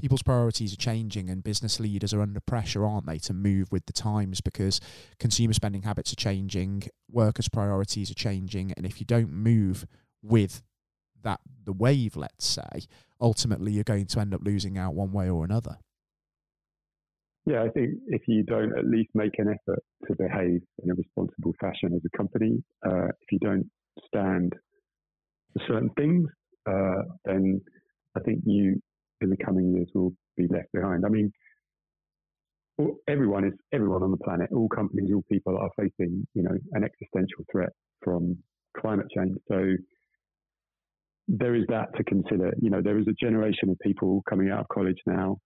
People's 0.00 0.22
priorities 0.22 0.72
are 0.72 0.78
changing, 0.78 1.28
and 1.28 1.44
business 1.44 1.78
leaders 1.78 2.14
are 2.14 2.22
under 2.22 2.40
pressure, 2.40 2.86
aren't 2.86 3.06
they, 3.06 3.18
to 3.18 3.34
move 3.34 3.70
with 3.70 3.84
the 3.84 3.92
times 3.92 4.40
because 4.40 4.80
consumer 5.18 5.52
spending 5.52 5.82
habits 5.82 6.10
are 6.12 6.16
changing, 6.16 6.84
workers' 7.10 7.50
priorities 7.50 8.10
are 8.10 8.14
changing, 8.14 8.72
and 8.72 8.86
if 8.86 8.98
you 8.98 9.04
don't 9.04 9.30
move 9.30 9.86
with 10.22 10.62
that 11.22 11.40
the 11.64 11.72
wave, 11.72 12.16
let's 12.16 12.46
say, 12.46 12.86
ultimately 13.20 13.72
you're 13.72 13.84
going 13.84 14.06
to 14.06 14.20
end 14.20 14.34
up 14.34 14.40
losing 14.42 14.78
out 14.78 14.94
one 14.94 15.12
way 15.12 15.28
or 15.28 15.44
another. 15.44 15.78
Yeah, 17.50 17.64
I 17.64 17.68
think 17.70 17.94
if 18.06 18.22
you 18.28 18.44
don't 18.44 18.78
at 18.78 18.86
least 18.86 19.10
make 19.12 19.32
an 19.38 19.48
effort 19.48 19.82
to 20.06 20.14
behave 20.14 20.60
in 20.84 20.90
a 20.90 20.94
responsible 20.94 21.52
fashion 21.60 21.92
as 21.96 22.00
a 22.06 22.16
company, 22.16 22.62
uh, 22.86 23.06
if 23.06 23.32
you 23.32 23.40
don't 23.40 23.68
stand 24.06 24.52
for 25.52 25.62
certain 25.66 25.90
things, 25.98 26.28
uh, 26.68 27.02
then 27.24 27.60
I 28.16 28.20
think 28.20 28.42
you 28.46 28.80
in 29.20 29.30
the 29.30 29.36
coming 29.44 29.74
years 29.74 29.88
will 29.96 30.12
be 30.36 30.46
left 30.46 30.70
behind. 30.72 31.04
I 31.04 31.08
mean, 31.08 31.32
everyone 33.08 33.44
is 33.44 33.54
everyone 33.72 34.04
on 34.04 34.12
the 34.12 34.16
planet. 34.18 34.50
All 34.52 34.68
companies, 34.68 35.10
all 35.12 35.24
people 35.28 35.58
are 35.58 35.70
facing, 35.76 36.24
you 36.34 36.44
know, 36.44 36.56
an 36.74 36.84
existential 36.84 37.44
threat 37.50 37.70
from 38.04 38.38
climate 38.80 39.06
change. 39.12 39.36
So 39.48 39.74
there 41.26 41.56
is 41.56 41.64
that 41.68 41.88
to 41.96 42.04
consider. 42.04 42.52
You 42.62 42.70
know, 42.70 42.80
there 42.80 42.98
is 43.00 43.08
a 43.08 43.14
generation 43.20 43.70
of 43.70 43.78
people 43.82 44.22
coming 44.30 44.50
out 44.50 44.60
of 44.60 44.68
college 44.68 44.98
now 45.04 45.38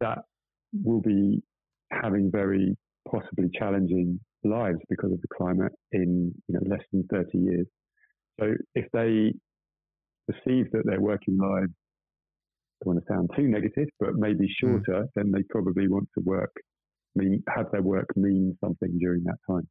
that 0.00 0.18
will 0.82 1.00
be 1.00 1.42
having 1.90 2.30
very 2.30 2.76
possibly 3.10 3.50
challenging 3.58 4.18
lives 4.44 4.78
because 4.88 5.12
of 5.12 5.20
the 5.20 5.28
climate 5.36 5.72
in 5.92 6.32
you 6.48 6.54
know 6.54 6.60
less 6.66 6.84
than 6.92 7.04
30 7.10 7.38
years. 7.38 7.66
So 8.40 8.54
if 8.74 8.86
they 8.92 9.32
perceive 10.26 10.70
that 10.72 10.84
their 10.86 11.00
working 11.00 11.38
lives 11.38 11.72
don't 12.82 12.94
want 12.94 12.98
to 12.98 13.12
sound 13.12 13.30
too 13.36 13.46
negative, 13.48 13.88
but 14.00 14.14
maybe 14.14 14.46
hmm. 14.46 14.66
shorter, 14.66 15.04
mm. 15.04 15.08
then 15.14 15.30
they 15.30 15.42
probably 15.50 15.88
want 15.88 16.08
to 16.18 16.24
work 16.24 16.52
mean 17.14 17.42
have 17.54 17.70
their 17.70 17.82
work 17.82 18.08
mean 18.16 18.56
something 18.62 18.98
during 18.98 19.22
that 19.24 19.38
time. 19.48 19.68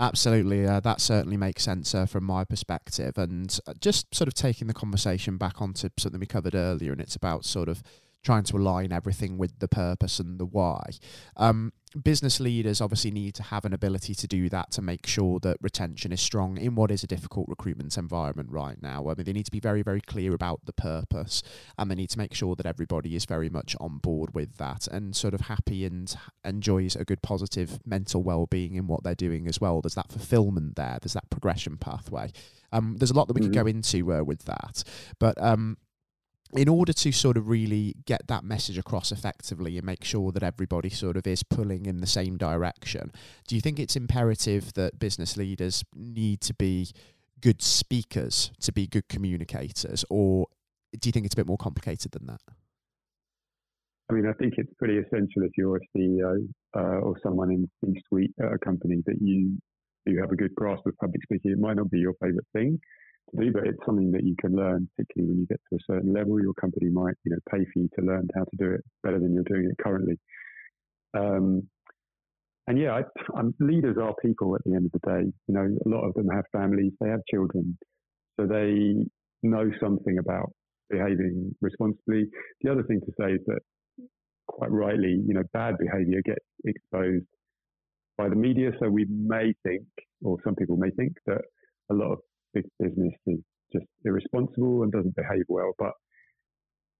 Absolutely, 0.00 0.64
uh, 0.64 0.78
that 0.80 1.00
certainly 1.00 1.36
makes 1.36 1.64
sense 1.64 1.92
uh, 1.92 2.06
from 2.06 2.22
my 2.22 2.44
perspective. 2.44 3.18
And 3.18 3.58
uh, 3.66 3.74
just 3.80 4.14
sort 4.14 4.28
of 4.28 4.34
taking 4.34 4.68
the 4.68 4.74
conversation 4.74 5.38
back 5.38 5.60
onto 5.60 5.88
something 5.98 6.20
we 6.20 6.26
covered 6.26 6.54
earlier, 6.54 6.92
and 6.92 7.00
it's 7.00 7.16
about 7.16 7.44
sort 7.44 7.68
of 7.68 7.82
trying 8.24 8.44
to 8.44 8.56
align 8.56 8.92
everything 8.92 9.38
with 9.38 9.58
the 9.58 9.68
purpose 9.68 10.18
and 10.18 10.38
the 10.38 10.46
why. 10.46 10.90
Um, 11.36 11.72
business 12.02 12.38
leaders 12.40 12.80
obviously 12.80 13.10
need 13.10 13.34
to 13.34 13.42
have 13.42 13.64
an 13.64 13.72
ability 13.72 14.14
to 14.14 14.26
do 14.26 14.48
that 14.48 14.70
to 14.72 14.82
make 14.82 15.06
sure 15.06 15.38
that 15.40 15.56
retention 15.62 16.12
is 16.12 16.20
strong 16.20 16.58
in 16.58 16.74
what 16.74 16.90
is 16.90 17.02
a 17.02 17.06
difficult 17.06 17.48
recruitment 17.48 17.96
environment 17.96 18.50
right 18.50 18.80
now. 18.82 19.08
I 19.08 19.14
mean, 19.14 19.24
they 19.24 19.32
need 19.32 19.46
to 19.46 19.50
be 19.50 19.60
very, 19.60 19.82
very 19.82 20.00
clear 20.00 20.34
about 20.34 20.60
the 20.66 20.72
purpose 20.72 21.42
and 21.78 21.90
they 21.90 21.94
need 21.94 22.10
to 22.10 22.18
make 22.18 22.34
sure 22.34 22.54
that 22.56 22.66
everybody 22.66 23.16
is 23.16 23.24
very 23.24 23.48
much 23.48 23.74
on 23.80 23.98
board 23.98 24.34
with 24.34 24.56
that 24.58 24.86
and 24.88 25.16
sort 25.16 25.34
of 25.34 25.42
happy 25.42 25.84
and 25.84 26.14
enjoys 26.44 26.96
a 26.96 27.04
good 27.04 27.22
positive 27.22 27.78
mental 27.86 28.22
well-being 28.22 28.74
in 28.74 28.86
what 28.86 29.02
they're 29.02 29.14
doing 29.14 29.48
as 29.48 29.60
well. 29.60 29.80
There's 29.80 29.94
that 29.94 30.12
fulfillment 30.12 30.76
there. 30.76 30.98
There's 31.00 31.14
that 31.14 31.30
progression 31.30 31.78
pathway. 31.78 32.32
Um, 32.72 32.96
there's 32.98 33.10
a 33.10 33.14
lot 33.14 33.28
that 33.28 33.34
we 33.34 33.40
mm-hmm. 33.40 33.52
could 33.52 33.64
go 33.64 33.66
into 33.66 34.12
uh, 34.12 34.22
with 34.22 34.44
that, 34.44 34.84
but 35.18 35.40
um, 35.42 35.78
in 36.52 36.68
order 36.68 36.92
to 36.92 37.12
sort 37.12 37.36
of 37.36 37.48
really 37.48 37.94
get 38.06 38.26
that 38.28 38.44
message 38.44 38.78
across 38.78 39.12
effectively 39.12 39.76
and 39.76 39.84
make 39.84 40.04
sure 40.04 40.32
that 40.32 40.42
everybody 40.42 40.88
sort 40.88 41.16
of 41.16 41.26
is 41.26 41.42
pulling 41.42 41.86
in 41.86 42.00
the 42.00 42.06
same 42.06 42.36
direction, 42.36 43.12
do 43.46 43.54
you 43.54 43.60
think 43.60 43.78
it's 43.78 43.96
imperative 43.96 44.72
that 44.74 44.98
business 44.98 45.36
leaders 45.36 45.84
need 45.94 46.40
to 46.40 46.54
be 46.54 46.90
good 47.40 47.62
speakers 47.62 48.50
to 48.60 48.72
be 48.72 48.86
good 48.86 49.08
communicators, 49.08 50.04
or 50.08 50.46
do 50.98 51.08
you 51.08 51.12
think 51.12 51.26
it's 51.26 51.34
a 51.34 51.36
bit 51.36 51.46
more 51.46 51.58
complicated 51.58 52.12
than 52.12 52.26
that? 52.26 52.40
I 54.10 54.14
mean, 54.14 54.26
I 54.26 54.32
think 54.32 54.54
it's 54.56 54.72
pretty 54.78 54.98
essential 54.98 55.42
if 55.42 55.52
you're 55.56 55.76
a 55.76 55.80
CEO 55.96 56.48
uh, 56.74 57.00
or 57.00 57.16
someone 57.22 57.50
in 57.50 57.68
C-suite 57.84 58.32
at 58.40 58.52
a 58.52 58.58
company 58.58 59.02
that 59.06 59.16
you 59.20 59.58
you 60.06 60.18
have 60.20 60.30
a 60.30 60.36
good 60.36 60.54
grasp 60.54 60.86
of 60.86 60.96
public 60.96 61.22
speaking. 61.22 61.50
It 61.50 61.58
might 61.58 61.76
not 61.76 61.90
be 61.90 61.98
your 61.98 62.14
favourite 62.14 62.46
thing, 62.54 62.80
do, 63.36 63.52
but 63.52 63.66
it's 63.66 63.84
something 63.84 64.10
that 64.12 64.24
you 64.24 64.34
can 64.40 64.54
learn, 64.54 64.88
particularly 64.96 65.30
when 65.30 65.40
you 65.40 65.46
get 65.46 65.60
to 65.70 65.76
a 65.76 65.92
certain 65.92 66.12
level. 66.12 66.40
Your 66.40 66.54
company 66.54 66.90
might, 66.90 67.14
you 67.24 67.32
know, 67.32 67.38
pay 67.50 67.64
for 67.64 67.80
you 67.80 67.88
to 67.98 68.04
learn 68.04 68.28
how 68.34 68.44
to 68.44 68.56
do 68.58 68.70
it 68.72 68.80
better 69.02 69.18
than 69.18 69.34
you're 69.34 69.44
doing 69.44 69.68
it 69.70 69.82
currently. 69.82 70.18
Um, 71.14 71.68
and 72.66 72.78
yeah, 72.78 73.00
I, 73.34 73.42
leaders 73.60 73.96
are 74.00 74.14
people 74.20 74.54
at 74.54 74.62
the 74.64 74.74
end 74.74 74.86
of 74.86 74.92
the 74.92 75.10
day. 75.10 75.32
You 75.46 75.54
know, 75.54 75.76
a 75.86 75.88
lot 75.88 76.06
of 76.06 76.14
them 76.14 76.28
have 76.28 76.44
families, 76.52 76.92
they 77.00 77.08
have 77.08 77.20
children, 77.30 77.76
so 78.38 78.46
they 78.46 78.94
know 79.42 79.70
something 79.80 80.18
about 80.18 80.52
behaving 80.90 81.54
responsibly. 81.60 82.26
The 82.62 82.70
other 82.70 82.82
thing 82.82 83.00
to 83.00 83.12
say 83.20 83.32
is 83.32 83.40
that, 83.46 83.60
quite 84.46 84.70
rightly, 84.70 85.22
you 85.26 85.34
know, 85.34 85.42
bad 85.52 85.76
behaviour 85.78 86.22
gets 86.24 86.44
exposed 86.64 87.26
by 88.16 88.28
the 88.28 88.34
media. 88.34 88.70
So 88.80 88.88
we 88.88 89.06
may 89.10 89.52
think, 89.62 89.84
or 90.22 90.38
some 90.42 90.54
people 90.54 90.76
may 90.76 90.90
think, 90.90 91.12
that 91.26 91.42
a 91.90 91.94
lot 91.94 92.12
of 92.12 92.18
big 92.54 92.64
business 92.78 93.14
is 93.26 93.38
just 93.72 93.86
irresponsible 94.04 94.82
and 94.82 94.92
doesn't 94.92 95.16
behave 95.16 95.44
well. 95.48 95.72
But 95.78 95.92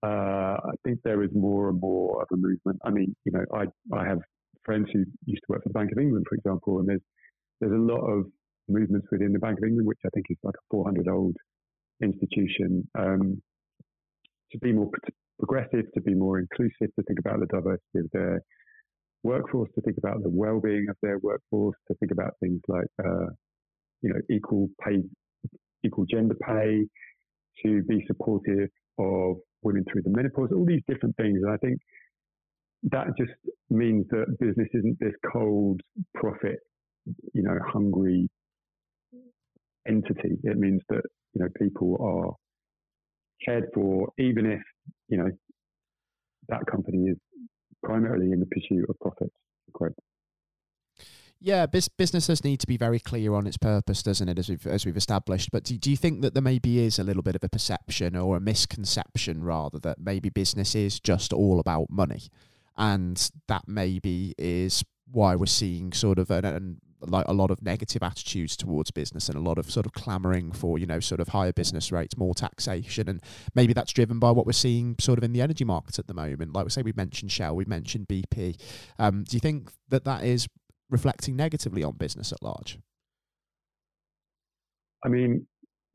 uh, 0.03 0.57
I 0.57 0.75
think 0.85 1.01
there 1.03 1.23
is 1.23 1.31
more 1.35 1.71
and 1.71 1.81
more 1.81 2.23
of 2.23 2.29
a 2.33 2.37
movement. 2.37 2.79
I 2.85 2.91
mean, 2.91 3.15
you 3.25 3.33
know, 3.33 3.45
I 3.53 3.65
I 3.97 4.07
have 4.07 4.21
friends 4.65 4.89
who 4.93 5.05
used 5.25 5.43
to 5.47 5.53
work 5.53 5.63
for 5.63 5.71
the 5.71 5.79
Bank 5.79 5.91
of 5.93 5.99
England, 5.99 6.27
for 6.29 6.37
example, 6.37 6.79
and 6.79 6.89
there's 6.89 7.03
there's 7.61 7.73
a 7.73 7.93
lot 7.93 8.01
of 8.01 8.27
movements 8.69 9.07
within 9.11 9.33
the 9.33 9.39
Bank 9.39 9.59
of 9.59 9.65
England, 9.65 9.89
which 9.89 9.99
I 10.05 10.11
think 10.11 10.27
is 10.31 10.37
like 10.43 10.55
a 10.55 10.67
400 10.71 11.09
old 11.09 11.37
institution, 12.03 12.89
um, 12.99 13.43
to 14.53 14.59
be 14.59 14.73
more 14.73 14.91
progressive, 15.39 15.87
to 15.95 16.01
be 16.01 16.15
more 16.15 16.39
inclusive, 16.39 16.95
to 16.95 17.03
think 17.07 17.19
about 17.19 17.41
the 17.41 17.47
diversity 17.47 17.99
of 17.99 18.11
their 18.13 18.41
workforce, 19.25 19.71
to 19.75 19.81
think 19.81 19.99
about 19.99 20.23
the 20.23 20.31
well-being 20.31 20.87
of 20.89 20.97
their 21.03 21.19
workforce, 21.19 21.77
to 21.89 21.95
think 21.95 22.13
about 22.13 22.35
things 22.41 22.61
like 22.69 22.87
uh, 23.05 23.27
you 24.03 24.11
know 24.11 24.21
equal 24.31 24.69
pay 24.85 25.03
equal 25.85 26.07
gender 26.07 26.37
pay, 26.47 26.85
to 27.65 27.83
be 27.83 28.05
supportive 28.07 28.69
of 28.99 29.37
women 29.63 29.85
through 29.91 30.03
the 30.03 30.11
menopause, 30.11 30.51
all 30.55 30.65
these 30.65 30.83
different 30.89 31.17
things. 31.17 31.41
And 31.43 31.51
I 31.51 31.57
think 31.57 31.79
that 32.85 33.07
just 33.19 33.33
means 33.71 34.07
that 34.11 34.39
business 34.39 34.69
isn't 34.73 34.99
this 35.01 35.15
cold 35.33 35.81
profit, 36.15 36.61
you 37.35 37.43
know, 37.43 37.59
hungry 37.67 38.29
entity. 39.89 40.39
It 40.45 40.57
means 40.57 40.83
that, 40.89 41.03
you 41.35 41.43
know, 41.43 41.49
people 41.59 41.97
are 42.01 42.35
cared 43.45 43.65
for, 43.75 44.09
even 44.19 44.47
if, 44.47 44.61
you 45.09 45.19
know, 45.19 45.31
that 46.49 46.65
company 46.71 47.09
is 47.09 47.17
primarily 47.83 48.33
in 48.33 48.41
the 48.41 48.47
pursuit 48.47 48.87
of 48.89 48.97
profits. 49.01 49.18
Yeah, 51.49 51.65
bis- 51.65 51.89
businesses 51.89 52.45
need 52.45 52.61
to 52.61 52.67
be 52.67 52.77
very 52.77 53.01
clear 53.01 53.33
on 53.33 53.47
its 53.47 53.57
purpose, 53.57 54.03
doesn't 54.03 54.29
it, 54.29 54.39
as 54.39 54.51
we've 54.51 54.67
as 54.67 54.85
we've 54.85 54.99
established. 54.99 55.51
But 55.51 55.65
do, 55.65 55.79
do 55.79 55.91
you 55.91 55.97
think 55.97 56.21
that 56.21 56.35
there 56.35 56.43
maybe 56.43 56.81
is 56.81 56.99
a 56.99 57.03
little 57.03 57.23
bit 57.23 57.35
of 57.35 57.43
a 57.43 57.49
perception 57.49 58.15
or 58.17 58.37
a 58.37 58.41
misconception, 58.41 59.43
rather, 59.43 59.79
that 59.79 59.99
maybe 59.99 60.29
business 60.29 60.75
is 60.75 61.01
just 61.01 61.33
all 61.33 61.59
about 61.59 61.89
money, 61.89 62.25
and 62.77 63.31
that 63.47 63.63
maybe 63.67 64.35
is 64.37 64.85
why 65.11 65.37
we're 65.37 65.47
seeing 65.47 65.95
sort 65.95 66.19
of 66.19 66.31
an, 66.31 66.45
an 66.45 66.81
like 67.01 67.27
a 67.27 67.33
lot 67.33 67.51
of 67.51 67.63
negative 67.63 68.03
attitudes 68.03 68.55
towards 68.55 68.91
business 68.91 69.31
and 69.31 69.39
a 69.39 69.41
lot 69.41 69.57
of 69.57 69.71
sort 69.71 69.87
of 69.87 69.93
clamoring 69.95 70.53
for 70.53 70.79
you 70.79 70.85
know 70.85 71.01
sort 71.01 71.19
of 71.19 71.29
higher 71.29 71.55
business 71.55 71.91
rates 71.91 72.19
more 72.19 72.35
taxation. 72.35 73.09
And 73.09 73.23
maybe 73.55 73.73
that's 73.73 73.95
driven 73.95 74.19
by 74.19 74.33
what 74.33 74.45
we're 74.45 74.53
seeing 74.53 74.97
sort 75.01 75.17
of 75.17 75.25
in 75.25 75.33
the 75.33 75.41
energy 75.41 75.65
markets 75.65 75.99
at 75.99 76.09
the 76.09 76.15
moment. 76.15 76.53
Like 76.53 76.67
we 76.67 76.71
say 76.71 76.83
we 76.83 76.93
mentioned 76.95 77.33
shell 77.33 77.57
we 77.57 77.65
mentioned 77.65 78.07
bp 78.07 78.61
um, 78.99 79.25
do 79.25 79.35
you 79.35 79.41
think 79.41 79.71
that 79.89 80.05
that 80.05 80.25
is 80.25 80.47
reflecting 80.91 81.37
negatively 81.37 81.83
on 81.83 81.97
business 81.97 82.33
at 82.33 82.43
large? 82.43 82.79
I 85.05 85.09
mean, 85.09 85.47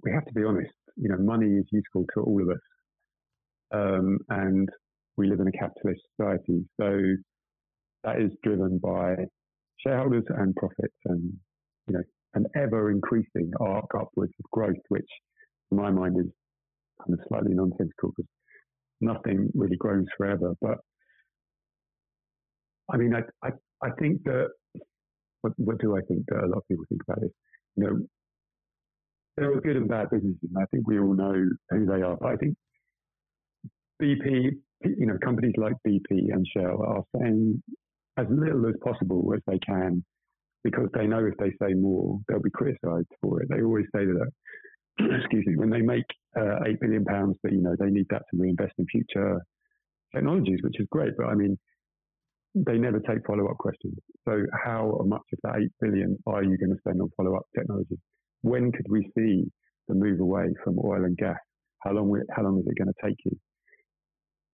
we 0.04 0.12
have 0.12 0.26
to 0.26 0.34
be 0.34 0.44
honest. 0.44 0.72
You 0.96 1.10
know, 1.10 1.18
money 1.18 1.48
is 1.58 1.66
useful 1.72 2.06
to 2.14 2.22
all 2.22 2.42
of 2.42 2.50
us, 2.50 2.62
um, 3.74 4.20
and 4.30 4.70
we 5.18 5.28
live 5.28 5.40
in 5.40 5.48
a 5.48 5.52
capitalist 5.52 6.02
society. 6.16 6.66
So 6.80 7.00
that 8.04 8.22
is 8.22 8.32
driven 8.44 8.78
by 8.78 9.16
shareholders 9.86 10.26
and 10.30 10.56
profits, 10.56 10.96
and 11.06 11.34
you 11.88 11.94
know, 11.96 12.04
an 12.36 12.46
ever 12.56 12.92
increasing 12.92 13.52
arc 13.60 13.90
upwards 13.96 14.34
of 14.40 14.52
growth, 14.52 14.76
which, 14.90 15.10
in 15.72 15.78
my 15.78 15.90
mind, 15.90 16.18
is 16.20 16.32
kind 17.02 17.20
of 17.20 17.26
slightly 17.28 17.54
nonsensical 17.54 18.12
because 18.16 18.30
nothing 19.02 19.50
really 19.54 19.78
grows 19.78 20.06
forever. 20.18 20.54
But 20.62 20.78
I 22.92 22.98
mean, 22.98 23.14
I, 23.16 23.22
I, 23.46 23.52
I 23.84 23.90
think 24.00 24.24
that 24.24 24.50
what, 25.42 25.54
what 25.58 25.78
do 25.80 25.98
I 25.98 26.02
think 26.02 26.26
that 26.28 26.44
a 26.44 26.48
lot 26.48 26.58
of 26.58 26.68
people 26.68 26.86
think 26.90 27.02
about 27.08 27.22
this? 27.22 27.32
You 27.76 27.84
know, 27.84 28.00
there 29.38 29.52
are 29.52 29.62
good 29.62 29.76
and 29.76 29.88
bad 29.88 30.10
businesses, 30.10 30.40
and 30.44 30.58
I 30.62 30.66
think 30.72 30.88
we 30.88 31.00
all 31.00 31.14
know 31.14 31.50
who 31.70 31.86
they 31.86 32.02
are. 32.02 32.16
But 32.16 32.28
I 32.34 32.36
think 32.38 32.56
BP, 34.02 34.52
you 34.86 35.06
know, 35.06 35.18
companies 35.24 35.54
like 35.58 35.74
BP 35.88 36.32
and 36.32 36.48
Shell 36.56 36.82
are 36.82 37.04
saying 37.18 37.62
as 38.18 38.28
little 38.30 38.68
as 38.68 38.76
possible 38.84 39.34
as 39.36 39.42
they 39.48 39.60
can 39.60 40.04
because 40.64 40.88
they 40.94 41.08
know 41.08 41.26
if 41.26 41.36
they 41.38 41.52
say 41.62 41.74
more, 41.74 42.20
they'll 42.28 42.42
be 42.42 42.52
criticised 42.52 43.08
for 43.22 43.42
it. 43.42 43.50
They 43.50 43.62
always 43.64 43.86
say 43.94 44.06
that, 44.06 44.30
excuse 45.20 45.46
me, 45.46 45.56
when 45.58 45.70
they 45.70 45.82
make 45.82 46.06
uh, 46.40 46.64
eight 46.66 46.80
billion 46.80 47.04
pounds, 47.04 47.38
that 47.44 47.52
you 47.52 47.62
know 47.62 47.76
they 47.78 47.90
need 47.90 48.06
that 48.12 48.24
to 48.32 48.38
reinvest 48.40 48.74
in 48.78 48.86
future 48.86 49.42
technologies, 50.14 50.60
which 50.64 50.80
is 50.80 50.88
great. 50.92 51.14
But 51.18 51.28
I 51.28 51.36
mean, 51.36 51.58
they 52.56 52.78
never 52.78 53.00
take 53.00 53.26
follow 53.26 53.48
up 53.50 53.58
questions. 53.58 53.96
So, 54.28 54.44
how 54.64 55.02
much 55.06 55.22
of 55.34 55.40
that 55.44 55.62
8 55.62 55.72
billion 55.82 56.18
are 56.28 56.44
you 56.44 56.58
going 56.58 56.72
to 56.72 56.78
spend 56.80 57.02
on 57.02 57.10
follow 57.18 57.36
up 57.36 57.44
technology? 57.58 57.98
When 58.42 58.72
could 58.72 58.86
we 58.90 59.10
see 59.18 59.46
the 59.88 59.96
move 59.96 60.20
away 60.20 60.54
from 60.64 60.78
oil 60.84 61.06
and 61.06 61.18
gas? 61.18 61.38
How 61.80 61.92
long, 61.92 62.22
how 62.36 62.44
long 62.44 62.60
is 62.60 62.66
it 62.68 62.78
going 62.78 62.94
to 62.94 63.08
take 63.08 63.18
you? 63.26 63.38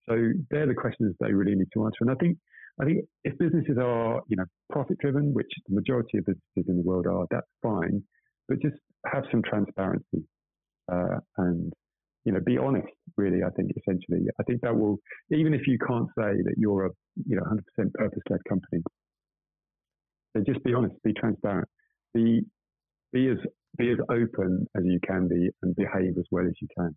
So, 0.07 0.31
they're 0.49 0.67
the 0.67 0.73
questions 0.73 1.15
they 1.19 1.33
really 1.33 1.55
need 1.55 1.67
to 1.73 1.85
answer. 1.85 1.97
And 2.01 2.11
I 2.11 2.15
think, 2.15 2.37
I 2.81 2.85
think 2.85 3.05
if 3.23 3.37
businesses 3.37 3.77
are, 3.77 4.21
you 4.27 4.37
know, 4.37 4.45
profit 4.69 4.97
driven, 4.99 5.33
which 5.33 5.51
the 5.67 5.75
majority 5.75 6.17
of 6.17 6.25
businesses 6.25 6.69
in 6.69 6.77
the 6.77 6.83
world 6.83 7.05
are, 7.05 7.25
that's 7.29 7.47
fine. 7.61 8.01
But 8.47 8.61
just 8.61 8.77
have 9.05 9.25
some 9.31 9.43
transparency 9.43 10.23
uh, 10.91 11.19
and, 11.37 11.73
you 12.25 12.31
know, 12.31 12.39
be 12.45 12.57
honest 12.57 12.87
really, 13.17 13.43
I 13.43 13.49
think 13.51 13.71
essentially, 13.77 14.27
I 14.39 14.43
think 14.43 14.61
that 14.61 14.75
will, 14.75 14.97
even 15.31 15.53
if 15.53 15.67
you 15.67 15.77
can't 15.85 16.07
say 16.17 16.41
that 16.43 16.55
you're 16.57 16.85
a, 16.85 16.89
you 17.25 17.35
know, 17.35 17.43
100% 17.43 17.93
purpose-led 17.93 18.39
company, 18.47 18.81
then 20.33 20.45
just 20.45 20.63
be 20.63 20.73
honest, 20.73 20.95
be 21.03 21.13
transparent, 21.13 21.67
be, 22.13 22.41
be 23.11 23.29
as, 23.29 23.37
be 23.77 23.91
as 23.91 23.97
open 24.11 24.67
as 24.75 24.83
you 24.85 24.99
can 25.05 25.27
be 25.27 25.49
and 25.63 25.75
behave 25.75 26.17
as 26.17 26.25
well 26.31 26.45
as 26.45 26.53
you 26.61 26.67
can. 26.77 26.95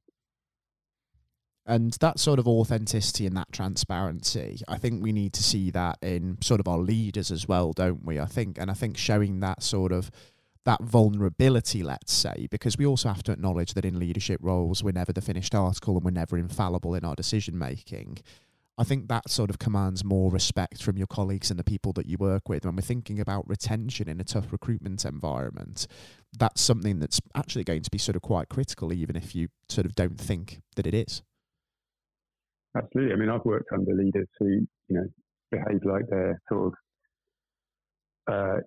And 1.64 1.92
that 2.00 2.18
sort 2.18 2.40
of 2.40 2.48
authenticity 2.48 3.24
and 3.24 3.36
that 3.36 3.52
transparency, 3.52 4.60
I 4.66 4.78
think 4.78 5.02
we 5.02 5.12
need 5.12 5.32
to 5.34 5.42
see 5.42 5.70
that 5.70 5.98
in 6.02 6.38
sort 6.42 6.58
of 6.58 6.66
our 6.66 6.78
leaders 6.78 7.30
as 7.30 7.46
well, 7.46 7.72
don't 7.72 8.04
we? 8.04 8.18
I 8.18 8.26
think, 8.26 8.58
and 8.58 8.68
I 8.70 8.74
think 8.74 8.96
showing 8.98 9.40
that 9.40 9.62
sort 9.62 9.92
of 9.92 10.10
that 10.64 10.82
vulnerability, 10.82 11.82
let's 11.82 12.12
say, 12.12 12.46
because 12.50 12.78
we 12.78 12.86
also 12.86 13.08
have 13.08 13.22
to 13.24 13.32
acknowledge 13.32 13.74
that 13.74 13.84
in 13.84 13.98
leadership 13.98 14.40
roles, 14.42 14.82
we're 14.82 14.92
never 14.92 15.12
the 15.12 15.20
finished 15.20 15.54
article 15.54 15.96
and 15.96 16.04
we're 16.04 16.10
never 16.12 16.38
infallible 16.38 16.94
in 16.94 17.04
our 17.04 17.16
decision 17.16 17.58
making. 17.58 18.18
I 18.78 18.84
think 18.84 19.08
that 19.08 19.28
sort 19.28 19.50
of 19.50 19.58
commands 19.58 20.02
more 20.02 20.30
respect 20.30 20.82
from 20.82 20.96
your 20.96 21.06
colleagues 21.06 21.50
and 21.50 21.58
the 21.58 21.64
people 21.64 21.92
that 21.94 22.06
you 22.06 22.16
work 22.18 22.48
with. 22.48 22.64
When 22.64 22.74
we're 22.74 22.82
thinking 22.82 23.20
about 23.20 23.48
retention 23.48 24.08
in 24.08 24.18
a 24.18 24.24
tough 24.24 24.50
recruitment 24.50 25.04
environment, 25.04 25.86
that's 26.38 26.62
something 26.62 26.98
that's 26.98 27.20
actually 27.34 27.64
going 27.64 27.82
to 27.82 27.90
be 27.90 27.98
sort 27.98 28.16
of 28.16 28.22
quite 28.22 28.48
critical, 28.48 28.92
even 28.92 29.14
if 29.14 29.34
you 29.34 29.48
sort 29.68 29.84
of 29.84 29.94
don't 29.94 30.18
think 30.18 30.62
that 30.76 30.86
it 30.86 30.94
is. 30.94 31.22
Absolutely. 32.74 33.12
I 33.12 33.16
mean, 33.16 33.28
I've 33.28 33.44
worked 33.44 33.70
under 33.72 33.92
leaders 33.94 34.28
who, 34.38 34.46
you 34.48 34.68
know, 34.88 35.06
behave 35.50 35.84
like 35.84 36.06
they're 36.08 36.40
sort 36.48 36.72
of, 38.28 38.32
uh, 38.32 38.60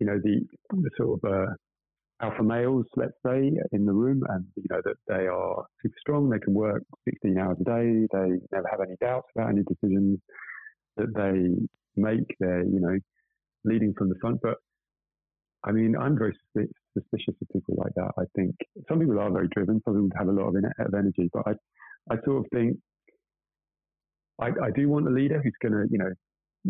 you 0.00 0.06
know, 0.06 0.18
the, 0.22 0.40
the 0.70 0.90
sort 0.96 1.20
of 1.22 1.32
uh, 1.32 1.46
alpha 2.22 2.42
males, 2.42 2.86
let's 2.96 3.12
say, 3.24 3.52
in 3.72 3.86
the 3.86 3.92
room, 3.92 4.22
and 4.28 4.44
you 4.56 4.64
know 4.70 4.80
that 4.84 4.96
they 5.08 5.26
are 5.26 5.64
super 5.82 5.96
strong. 6.00 6.28
They 6.28 6.38
can 6.38 6.54
work 6.54 6.82
16 7.08 7.38
hours 7.38 7.58
a 7.60 7.64
day. 7.64 8.06
They 8.12 8.38
never 8.52 8.68
have 8.70 8.80
any 8.80 8.96
doubts 9.00 9.28
about 9.36 9.50
any 9.50 9.62
decisions 9.62 10.18
that 10.96 11.14
they 11.14 12.00
make. 12.00 12.26
They're, 12.40 12.64
you 12.64 12.80
know, 12.80 12.98
leading 13.64 13.94
from 13.96 14.08
the 14.08 14.16
front. 14.20 14.40
But 14.42 14.56
I 15.64 15.72
mean, 15.72 15.94
I'm 15.96 16.18
very 16.18 16.36
suspicious 16.54 17.34
of 17.40 17.48
people 17.52 17.76
like 17.76 17.92
that. 17.96 18.10
I 18.18 18.24
think 18.34 18.54
some 18.88 19.00
people 19.00 19.18
are 19.20 19.30
very 19.30 19.48
driven. 19.54 19.80
Some 19.84 19.94
people 19.94 20.18
have 20.18 20.28
a 20.28 20.32
lot 20.32 20.48
of, 20.48 20.56
of 20.56 20.94
energy. 20.94 21.28
But 21.32 21.42
I, 21.46 22.14
I 22.14 22.16
sort 22.24 22.44
of 22.44 22.46
think 22.52 22.76
I, 24.40 24.48
I 24.48 24.70
do 24.74 24.88
want 24.88 25.06
a 25.06 25.10
leader 25.10 25.40
who's 25.42 25.52
going 25.60 25.72
to, 25.72 25.86
you 25.90 25.98
know, 25.98 26.10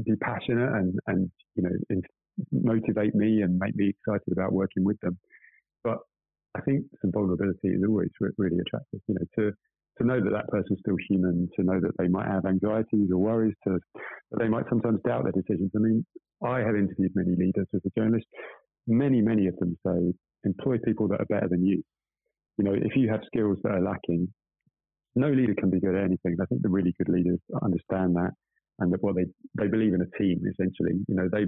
be 0.04 0.16
passionate 0.16 0.72
and, 0.72 0.98
and 1.06 1.30
you 1.54 1.62
know, 1.62 1.70
motivate 2.52 3.14
me 3.14 3.42
and 3.42 3.58
make 3.58 3.76
me 3.76 3.90
excited 3.90 4.32
about 4.32 4.52
working 4.52 4.84
with 4.84 4.98
them. 5.00 5.18
But 5.84 5.98
I 6.54 6.60
think 6.62 6.84
some 7.00 7.12
vulnerability 7.12 7.68
is 7.68 7.82
always 7.86 8.10
really 8.36 8.58
attractive. 8.58 9.00
You 9.06 9.14
know, 9.14 9.26
to 9.38 9.52
to 9.98 10.06
know 10.06 10.20
that 10.20 10.30
that 10.30 10.48
person's 10.48 10.78
still 10.80 10.96
human, 11.08 11.48
to 11.56 11.62
know 11.62 11.78
that 11.80 11.92
they 11.98 12.08
might 12.08 12.26
have 12.26 12.46
anxieties 12.46 13.10
or 13.12 13.18
worries, 13.18 13.54
to 13.64 13.78
that 14.30 14.38
they 14.38 14.48
might 14.48 14.64
sometimes 14.68 15.00
doubt 15.06 15.24
their 15.24 15.32
decisions. 15.32 15.70
I 15.76 15.78
mean, 15.78 16.06
I 16.42 16.60
have 16.60 16.74
interviewed 16.74 17.12
many 17.14 17.36
leaders 17.36 17.66
as 17.74 17.82
a 17.84 18.00
journalist. 18.00 18.26
Many, 18.86 19.20
many 19.20 19.46
of 19.46 19.56
them 19.58 19.76
say, 19.86 20.14
employ 20.44 20.78
people 20.84 21.06
that 21.08 21.20
are 21.20 21.26
better 21.26 21.48
than 21.48 21.64
you. 21.64 21.82
You 22.56 22.64
know, 22.64 22.72
if 22.72 22.96
you 22.96 23.10
have 23.10 23.20
skills 23.26 23.58
that 23.62 23.72
are 23.72 23.82
lacking, 23.82 24.32
no 25.14 25.30
leader 25.30 25.54
can 25.54 25.70
be 25.70 25.80
good 25.80 25.94
at 25.94 26.04
anything. 26.04 26.36
I 26.40 26.46
think 26.46 26.62
the 26.62 26.68
really 26.68 26.94
good 26.98 27.12
leaders 27.12 27.38
understand 27.62 28.16
that 28.16 28.30
and 28.78 28.92
that 28.92 29.02
what 29.02 29.16
they, 29.16 29.26
they 29.58 29.68
believe 29.68 29.92
in 29.92 30.00
a 30.00 30.18
team 30.18 30.40
essentially. 30.50 30.98
You 31.08 31.14
know, 31.14 31.28
they 31.30 31.44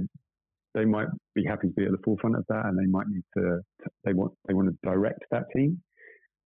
they 0.74 0.84
might 0.84 1.08
be 1.34 1.44
happy 1.44 1.68
to 1.68 1.74
be 1.74 1.84
at 1.84 1.90
the 1.90 1.98
forefront 2.04 2.36
of 2.36 2.44
that 2.48 2.66
and 2.66 2.78
they 2.78 2.86
might 2.86 3.06
need 3.08 3.24
to 3.36 3.60
they 4.04 4.12
want 4.12 4.32
they 4.46 4.54
want 4.54 4.68
to 4.68 4.76
direct 4.82 5.24
that 5.30 5.44
team. 5.54 5.82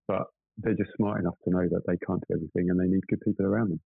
But 0.09 0.25
they're 0.59 0.75
just 0.75 0.90
smart 0.97 1.21
enough 1.21 1.35
to 1.45 1.50
know 1.50 1.68
that 1.71 1.83
they 1.87 1.97
can't 2.06 2.23
do 2.28 2.35
everything 2.35 2.71
and 2.71 2.80
they 2.80 2.87
need 2.87 3.06
good 3.09 3.21
people 3.21 3.47
around 3.47 3.71
them. 3.71 3.80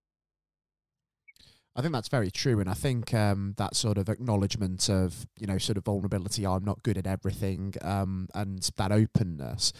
I 1.76 1.82
think 1.82 1.92
that's 1.92 2.08
very 2.08 2.32
true, 2.32 2.58
and 2.58 2.68
I 2.68 2.74
think 2.74 3.14
um, 3.14 3.54
that 3.56 3.76
sort 3.76 3.96
of 3.96 4.08
acknowledgement 4.08 4.90
of 4.90 5.26
you 5.38 5.46
know 5.46 5.56
sort 5.56 5.78
of 5.78 5.84
vulnerability. 5.84 6.44
I'm 6.44 6.64
not 6.64 6.82
good 6.82 6.98
at 6.98 7.06
everything, 7.06 7.74
um, 7.82 8.28
and 8.34 8.58
that 8.76 8.90
openness 8.90 9.72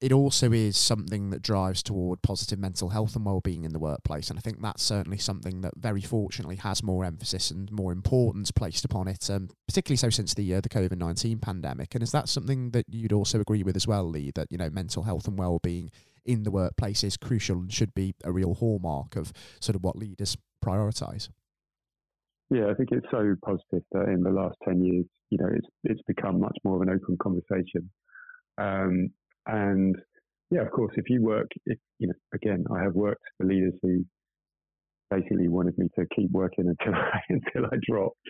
it 0.00 0.12
also 0.12 0.52
is 0.52 0.76
something 0.76 1.30
that 1.30 1.42
drives 1.42 1.82
toward 1.82 2.20
positive 2.22 2.58
mental 2.58 2.90
health 2.90 3.16
and 3.16 3.24
well-being 3.24 3.64
in 3.64 3.72
the 3.72 3.78
workplace 3.78 4.30
and 4.30 4.38
i 4.38 4.42
think 4.42 4.60
that's 4.60 4.82
certainly 4.82 5.18
something 5.18 5.60
that 5.60 5.72
very 5.76 6.00
fortunately 6.00 6.56
has 6.56 6.82
more 6.82 7.04
emphasis 7.04 7.50
and 7.50 7.70
more 7.72 7.92
importance 7.92 8.50
placed 8.50 8.84
upon 8.84 9.08
it 9.08 9.30
um, 9.30 9.48
particularly 9.66 9.96
so 9.96 10.10
since 10.10 10.34
the 10.34 10.54
uh, 10.54 10.60
the 10.60 10.68
covid-19 10.68 11.40
pandemic 11.40 11.94
and 11.94 12.02
is 12.02 12.12
that 12.12 12.28
something 12.28 12.70
that 12.70 12.84
you'd 12.88 13.12
also 13.12 13.40
agree 13.40 13.62
with 13.62 13.76
as 13.76 13.86
well 13.86 14.08
lee 14.08 14.30
that 14.34 14.48
you 14.50 14.58
know 14.58 14.70
mental 14.70 15.04
health 15.04 15.26
and 15.26 15.38
well-being 15.38 15.90
in 16.24 16.42
the 16.42 16.50
workplace 16.50 17.04
is 17.04 17.16
crucial 17.16 17.58
and 17.58 17.72
should 17.72 17.94
be 17.94 18.14
a 18.24 18.32
real 18.32 18.54
hallmark 18.54 19.16
of 19.16 19.32
sort 19.60 19.76
of 19.76 19.84
what 19.84 19.96
leaders 19.96 20.36
prioritize 20.64 21.28
yeah, 22.50 22.70
I 22.70 22.74
think 22.74 22.90
it's 22.92 23.06
so 23.10 23.34
positive 23.44 23.84
that 23.92 24.08
in 24.08 24.22
the 24.22 24.30
last 24.30 24.56
10 24.64 24.84
years, 24.84 25.06
you 25.30 25.38
know, 25.38 25.48
it's, 25.52 25.66
it's 25.82 26.02
become 26.06 26.40
much 26.40 26.56
more 26.62 26.76
of 26.76 26.82
an 26.82 26.90
open 26.90 27.16
conversation. 27.20 27.90
Um, 28.58 29.10
and 29.46 29.96
yeah, 30.50 30.62
of 30.62 30.70
course, 30.70 30.92
if 30.96 31.08
you 31.08 31.22
work, 31.22 31.48
if 31.66 31.78
you 31.98 32.08
know, 32.08 32.14
again, 32.34 32.64
I 32.74 32.82
have 32.82 32.94
worked 32.94 33.22
for 33.38 33.46
leaders 33.46 33.74
who 33.82 34.04
basically 35.10 35.48
wanted 35.48 35.76
me 35.78 35.88
to 35.98 36.06
keep 36.14 36.30
working 36.30 36.68
until 36.68 36.94
I, 36.98 37.20
until 37.28 37.66
I 37.66 37.76
dropped, 37.88 38.28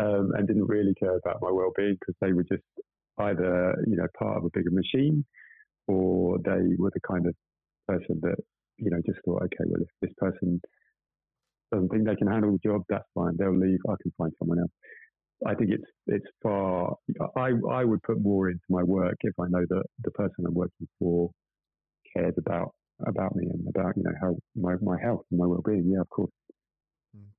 um, 0.00 0.32
and 0.36 0.46
didn't 0.46 0.66
really 0.66 0.94
care 0.94 1.16
about 1.16 1.40
my 1.42 1.50
well-being 1.50 1.96
because 2.00 2.14
they 2.20 2.32
were 2.32 2.44
just 2.44 2.62
either 3.20 3.74
you 3.86 3.96
know 3.96 4.06
part 4.18 4.38
of 4.38 4.44
a 4.44 4.50
bigger 4.52 4.70
machine, 4.70 5.24
or 5.86 6.38
they 6.44 6.74
were 6.78 6.90
the 6.94 7.00
kind 7.08 7.26
of 7.26 7.34
person 7.88 8.20
that 8.22 8.36
you 8.78 8.90
know 8.90 9.00
just 9.06 9.18
thought, 9.24 9.42
okay, 9.42 9.64
well, 9.66 9.82
if 9.82 9.88
this 10.02 10.12
person 10.18 10.60
doesn't 11.72 11.88
think 11.88 12.06
they 12.06 12.16
can 12.16 12.28
handle 12.28 12.52
the 12.52 12.68
job, 12.68 12.82
that's 12.88 13.08
fine. 13.14 13.36
They'll 13.38 13.56
leave. 13.56 13.80
I 13.88 13.94
can 14.02 14.12
find 14.18 14.32
someone 14.38 14.60
else. 14.60 14.70
I 15.46 15.54
think 15.54 15.70
it's 15.70 15.90
it's 16.06 16.26
far. 16.42 16.96
I 17.36 17.50
I 17.70 17.84
would 17.84 18.02
put 18.02 18.20
more 18.20 18.50
into 18.50 18.64
my 18.68 18.82
work 18.82 19.16
if 19.20 19.34
I 19.38 19.46
know 19.48 19.64
that 19.68 19.84
the 20.02 20.10
person 20.12 20.44
I'm 20.46 20.54
working 20.54 20.88
for 20.98 21.30
cares 22.16 22.34
about 22.38 22.74
about 23.06 23.34
me 23.36 23.46
and 23.50 23.68
about 23.68 23.96
you 23.96 24.04
know 24.04 24.14
how 24.20 24.36
my 24.56 24.76
my 24.80 25.00
health 25.00 25.22
and 25.30 25.40
my 25.40 25.46
well 25.46 25.62
being. 25.64 25.90
Yeah, 25.90 26.00
of 26.00 26.08
course 26.08 26.30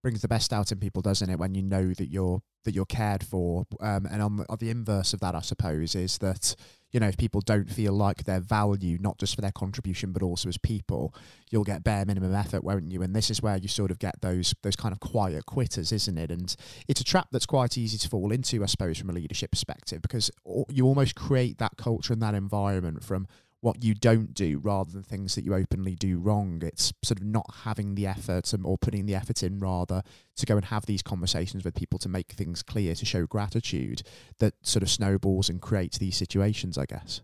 brings 0.05 0.21
the 0.21 0.27
best 0.27 0.53
out 0.53 0.71
in 0.71 0.77
people, 0.77 1.01
doesn't 1.01 1.29
it? 1.31 1.39
When 1.39 1.55
you 1.55 1.63
know 1.63 1.93
that 1.93 2.11
you're 2.11 2.41
that 2.63 2.75
you're 2.75 2.85
cared 2.85 3.23
for, 3.23 3.65
um, 3.79 4.05
and 4.05 4.21
on 4.21 4.37
the, 4.37 4.45
on 4.49 4.57
the 4.59 4.69
inverse 4.69 5.13
of 5.13 5.19
that, 5.21 5.33
I 5.33 5.41
suppose, 5.41 5.95
is 5.95 6.19
that 6.19 6.55
you 6.95 7.01
know 7.01 7.09
if 7.09 7.17
people 7.17 7.41
don't 7.41 7.69
feel 7.69 7.91
like 7.91 8.23
their 8.23 8.39
value, 8.39 8.97
not 9.01 9.17
just 9.17 9.35
for 9.35 9.41
their 9.41 9.51
contribution, 9.51 10.13
but 10.13 10.23
also 10.23 10.47
as 10.47 10.57
people, 10.57 11.13
you'll 11.51 11.65
get 11.65 11.83
bare 11.83 12.05
minimum 12.05 12.33
effort, 12.33 12.63
won't 12.63 12.89
you? 12.89 13.01
And 13.01 13.13
this 13.13 13.29
is 13.29 13.41
where 13.41 13.57
you 13.57 13.67
sort 13.67 13.91
of 13.91 13.99
get 13.99 14.21
those 14.21 14.55
those 14.61 14.77
kind 14.77 14.93
of 14.93 15.01
quiet 15.01 15.45
quitters, 15.45 15.91
isn't 15.91 16.17
it? 16.17 16.31
And 16.31 16.55
it's 16.87 17.01
a 17.01 17.03
trap 17.03 17.27
that's 17.33 17.45
quite 17.45 17.77
easy 17.77 17.97
to 17.97 18.07
fall 18.07 18.31
into, 18.31 18.63
I 18.63 18.67
suppose, 18.67 18.97
from 18.97 19.09
a 19.09 19.13
leadership 19.13 19.51
perspective, 19.51 20.01
because 20.01 20.31
you 20.69 20.85
almost 20.85 21.15
create 21.15 21.57
that 21.57 21.75
culture 21.75 22.13
and 22.13 22.21
that 22.21 22.33
environment 22.33 23.03
from 23.03 23.27
what 23.65 23.83
you 23.83 23.95
don't 23.95 24.35
do 24.35 24.59
rather 24.59 24.91
than 24.91 25.01
things 25.01 25.33
that 25.33 25.43
you 25.43 25.55
openly 25.55 25.95
do 25.95 26.19
wrong. 26.19 26.61
It's 26.63 26.93
sort 27.01 27.19
of 27.19 27.25
not 27.25 27.47
having 27.63 27.95
the 27.95 28.05
effort 28.05 28.53
or 28.63 28.77
putting 28.77 29.07
the 29.07 29.15
effort 29.15 29.41
in 29.41 29.57
rather 29.57 30.03
to 30.35 30.45
go 30.45 30.55
and 30.55 30.65
have 30.65 30.85
these 30.85 31.01
conversations 31.01 31.65
with 31.65 31.73
people 31.73 31.97
to 31.97 32.07
make 32.07 32.31
things 32.31 32.61
clear, 32.61 32.93
to 32.93 33.05
show 33.07 33.25
gratitude 33.25 34.03
that 34.37 34.53
sort 34.61 34.83
of 34.83 34.89
snowballs 34.91 35.49
and 35.49 35.61
creates 35.61 35.97
these 35.97 36.15
situations, 36.15 36.77
I 36.77 36.85
guess. 36.85 37.21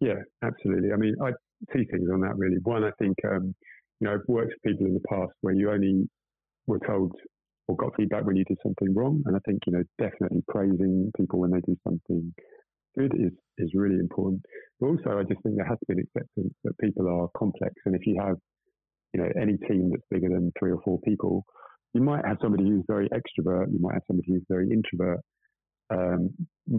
Yeah, 0.00 0.20
absolutely. 0.42 0.92
I 0.92 0.96
mean, 0.96 1.14
I 1.22 1.30
two 1.72 1.84
things 1.92 2.08
on 2.12 2.20
that 2.22 2.36
really. 2.36 2.58
One, 2.64 2.82
I 2.82 2.90
think 2.98 3.16
um, 3.24 3.54
you 4.00 4.08
know 4.08 4.14
I've 4.14 4.26
worked 4.26 4.52
with 4.52 4.72
people 4.72 4.86
in 4.88 4.94
the 4.94 5.08
past 5.08 5.30
where 5.42 5.54
you 5.54 5.70
only 5.70 6.08
were 6.66 6.80
told 6.80 7.12
or 7.68 7.76
got 7.76 7.94
feedback 7.96 8.24
when 8.24 8.34
you 8.34 8.44
did 8.46 8.58
something 8.64 8.92
wrong, 8.96 9.22
and 9.26 9.36
I 9.36 9.40
think 9.46 9.60
you 9.64 9.74
know 9.74 9.84
definitely 10.00 10.42
praising 10.48 11.12
people 11.16 11.38
when 11.38 11.52
they 11.52 11.60
do 11.60 11.76
something 11.84 12.34
is 13.04 13.32
is 13.58 13.70
really 13.74 13.98
important. 13.98 14.42
But 14.80 14.86
also, 14.88 15.18
I 15.18 15.22
just 15.22 15.42
think 15.42 15.56
there 15.56 15.66
has 15.66 15.78
to 15.78 15.86
be 15.88 15.94
an 15.94 16.06
acceptance 16.06 16.54
that 16.64 16.78
people 16.78 17.08
are 17.08 17.28
complex, 17.36 17.74
and 17.86 17.94
if 17.94 18.06
you 18.06 18.20
have, 18.20 18.36
you 19.14 19.20
know, 19.20 19.28
any 19.40 19.56
team 19.68 19.90
that's 19.90 20.02
bigger 20.10 20.28
than 20.28 20.52
three 20.58 20.72
or 20.72 20.80
four 20.84 21.00
people, 21.00 21.44
you 21.94 22.00
might 22.00 22.24
have 22.26 22.38
somebody 22.42 22.64
who's 22.64 22.84
very 22.86 23.08
extrovert, 23.08 23.72
you 23.72 23.78
might 23.80 23.94
have 23.94 24.02
somebody 24.06 24.32
who's 24.32 24.44
very 24.48 24.70
introvert, 24.70 25.20
um, 25.90 26.30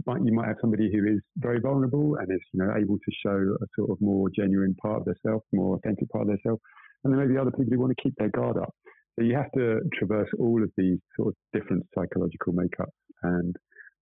but 0.05 0.23
you 0.23 0.33
might 0.33 0.47
have 0.47 0.57
somebody 0.61 0.91
who 0.91 1.05
is 1.07 1.19
very 1.37 1.59
vulnerable 1.59 2.15
and 2.15 2.31
is, 2.31 2.41
you 2.53 2.63
know, 2.63 2.71
able 2.77 2.97
to 2.97 3.11
show 3.23 3.55
a 3.61 3.65
sort 3.77 3.89
of 3.89 3.97
more 4.01 4.29
genuine 4.35 4.75
part 4.81 5.01
of 5.01 5.05
themselves, 5.05 5.43
more 5.51 5.75
authentic 5.75 6.09
part 6.09 6.23
of 6.23 6.27
themselves, 6.27 6.61
and 7.03 7.13
there 7.13 7.25
may 7.25 7.31
be 7.31 7.37
other 7.37 7.51
people 7.51 7.71
who 7.71 7.79
want 7.79 7.93
to 7.95 8.03
keep 8.03 8.13
their 8.17 8.29
guard 8.29 8.57
up. 8.57 8.73
So 9.17 9.25
you 9.25 9.35
have 9.35 9.51
to 9.57 9.81
traverse 9.97 10.29
all 10.39 10.63
of 10.63 10.71
these 10.77 10.99
sort 11.17 11.29
of 11.29 11.35
different 11.53 11.85
psychological 11.93 12.53
makeups 12.53 12.87
and 13.23 13.55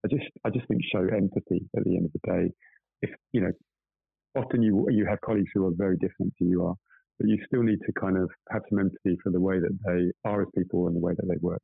I 0.05 0.07
just 0.09 0.29
I 0.45 0.49
just 0.49 0.67
think 0.67 0.81
show 0.91 0.99
empathy 0.99 1.67
at 1.75 1.83
the 1.83 1.95
end 1.95 2.05
of 2.05 2.11
the 2.13 2.31
day. 2.31 2.51
If 3.01 3.09
you 3.31 3.41
know, 3.41 3.51
often 4.35 4.61
you 4.61 4.87
you 4.89 5.05
have 5.05 5.21
colleagues 5.21 5.49
who 5.53 5.65
are 5.67 5.71
very 5.75 5.97
different 5.97 6.33
to 6.39 6.45
you 6.45 6.65
are, 6.65 6.75
but 7.19 7.27
you 7.27 7.37
still 7.45 7.63
need 7.63 7.79
to 7.85 7.93
kind 7.99 8.17
of 8.17 8.29
have 8.51 8.61
some 8.69 8.79
empathy 8.79 9.17
for 9.23 9.31
the 9.31 9.41
way 9.41 9.59
that 9.59 9.77
they 9.85 10.29
are 10.29 10.41
as 10.41 10.47
people 10.57 10.87
and 10.87 10.95
the 10.95 10.99
way 10.99 11.13
that 11.15 11.27
they 11.27 11.37
work. 11.41 11.61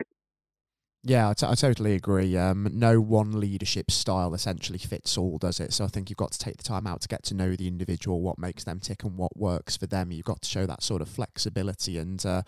Yeah, 1.06 1.30
I, 1.30 1.34
t- 1.34 1.46
I 1.46 1.54
totally 1.56 1.96
agree. 1.96 2.38
Um, 2.38 2.70
no 2.72 3.02
one 3.02 3.38
leadership 3.38 3.92
style 3.92 4.34
essentially 4.34 4.80
fits 4.80 5.18
all, 5.18 5.38
does 5.38 5.60
it? 5.60 5.74
So 5.74 5.84
I 5.84 5.88
think 5.88 6.10
you've 6.10 6.16
got 6.16 6.32
to 6.32 6.40
take 6.40 6.56
the 6.56 6.64
time 6.64 6.88
out 6.88 7.02
to 7.02 7.10
get 7.10 7.24
to 7.24 7.34
know 7.34 7.58
the 7.58 7.68
individual, 7.68 8.22
what 8.22 8.40
makes 8.40 8.64
them 8.64 8.80
tick, 8.80 9.04
and 9.04 9.18
what 9.18 9.36
works 9.36 9.76
for 9.76 9.86
them. 9.86 10.14
You've 10.14 10.26
got 10.26 10.42
to 10.44 10.50
show 10.50 10.66
that 10.66 10.82
sort 10.82 11.02
of 11.02 11.10
flexibility. 11.10 11.98
And 11.98 12.26
uh, 12.26 12.44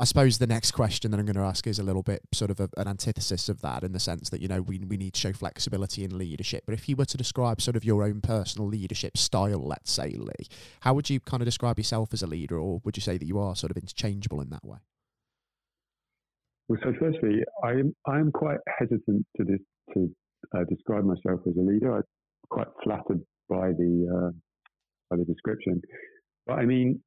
I 0.00 0.04
suppose 0.04 0.38
the 0.38 0.46
next 0.46 0.70
question 0.70 1.10
that 1.10 1.20
I'm 1.20 1.26
going 1.26 1.36
to 1.36 1.42
ask 1.42 1.66
is 1.66 1.78
a 1.78 1.82
little 1.82 2.02
bit 2.02 2.22
sort 2.32 2.50
of 2.50 2.58
a, 2.58 2.70
an 2.78 2.88
antithesis 2.88 3.50
of 3.50 3.60
that, 3.60 3.84
in 3.84 3.92
the 3.92 4.00
sense 4.00 4.30
that 4.30 4.40
you 4.40 4.48
know 4.48 4.62
we 4.62 4.78
we 4.78 4.96
need 4.96 5.12
to 5.12 5.20
show 5.20 5.34
flexibility 5.34 6.04
in 6.04 6.16
leadership. 6.16 6.64
But 6.64 6.72
if 6.72 6.88
you 6.88 6.96
were 6.96 7.04
to 7.04 7.18
describe 7.18 7.60
sort 7.60 7.76
of 7.76 7.84
your 7.84 8.02
own 8.02 8.22
personal 8.22 8.66
leadership 8.66 9.18
style, 9.18 9.62
let's 9.62 9.92
say, 9.92 10.14
Lee, 10.16 10.46
how 10.80 10.94
would 10.94 11.10
you 11.10 11.20
kind 11.20 11.42
of 11.42 11.44
describe 11.44 11.76
yourself 11.76 12.14
as 12.14 12.22
a 12.22 12.26
leader, 12.26 12.58
or 12.58 12.80
would 12.82 12.96
you 12.96 13.02
say 13.02 13.18
that 13.18 13.26
you 13.26 13.38
are 13.38 13.54
sort 13.54 13.70
of 13.70 13.76
interchangeable 13.76 14.40
in 14.40 14.48
that 14.48 14.64
way? 14.64 14.78
Well, 16.68 16.78
so 16.82 16.94
firstly, 16.98 17.42
I'm 17.62 17.94
I'm 18.06 18.32
quite 18.32 18.60
hesitant 18.78 19.26
to 19.36 19.44
to 19.92 20.10
uh, 20.56 20.64
describe 20.70 21.04
myself 21.04 21.40
as 21.46 21.54
a 21.58 21.60
leader. 21.60 21.96
I'm 21.96 22.02
quite 22.48 22.68
flattered 22.82 23.20
by 23.50 23.72
the 23.72 24.08
uh, 24.08 24.30
by 25.10 25.16
the 25.18 25.26
description, 25.26 25.82
but 26.46 26.54
I 26.54 26.64
mean, 26.64 27.02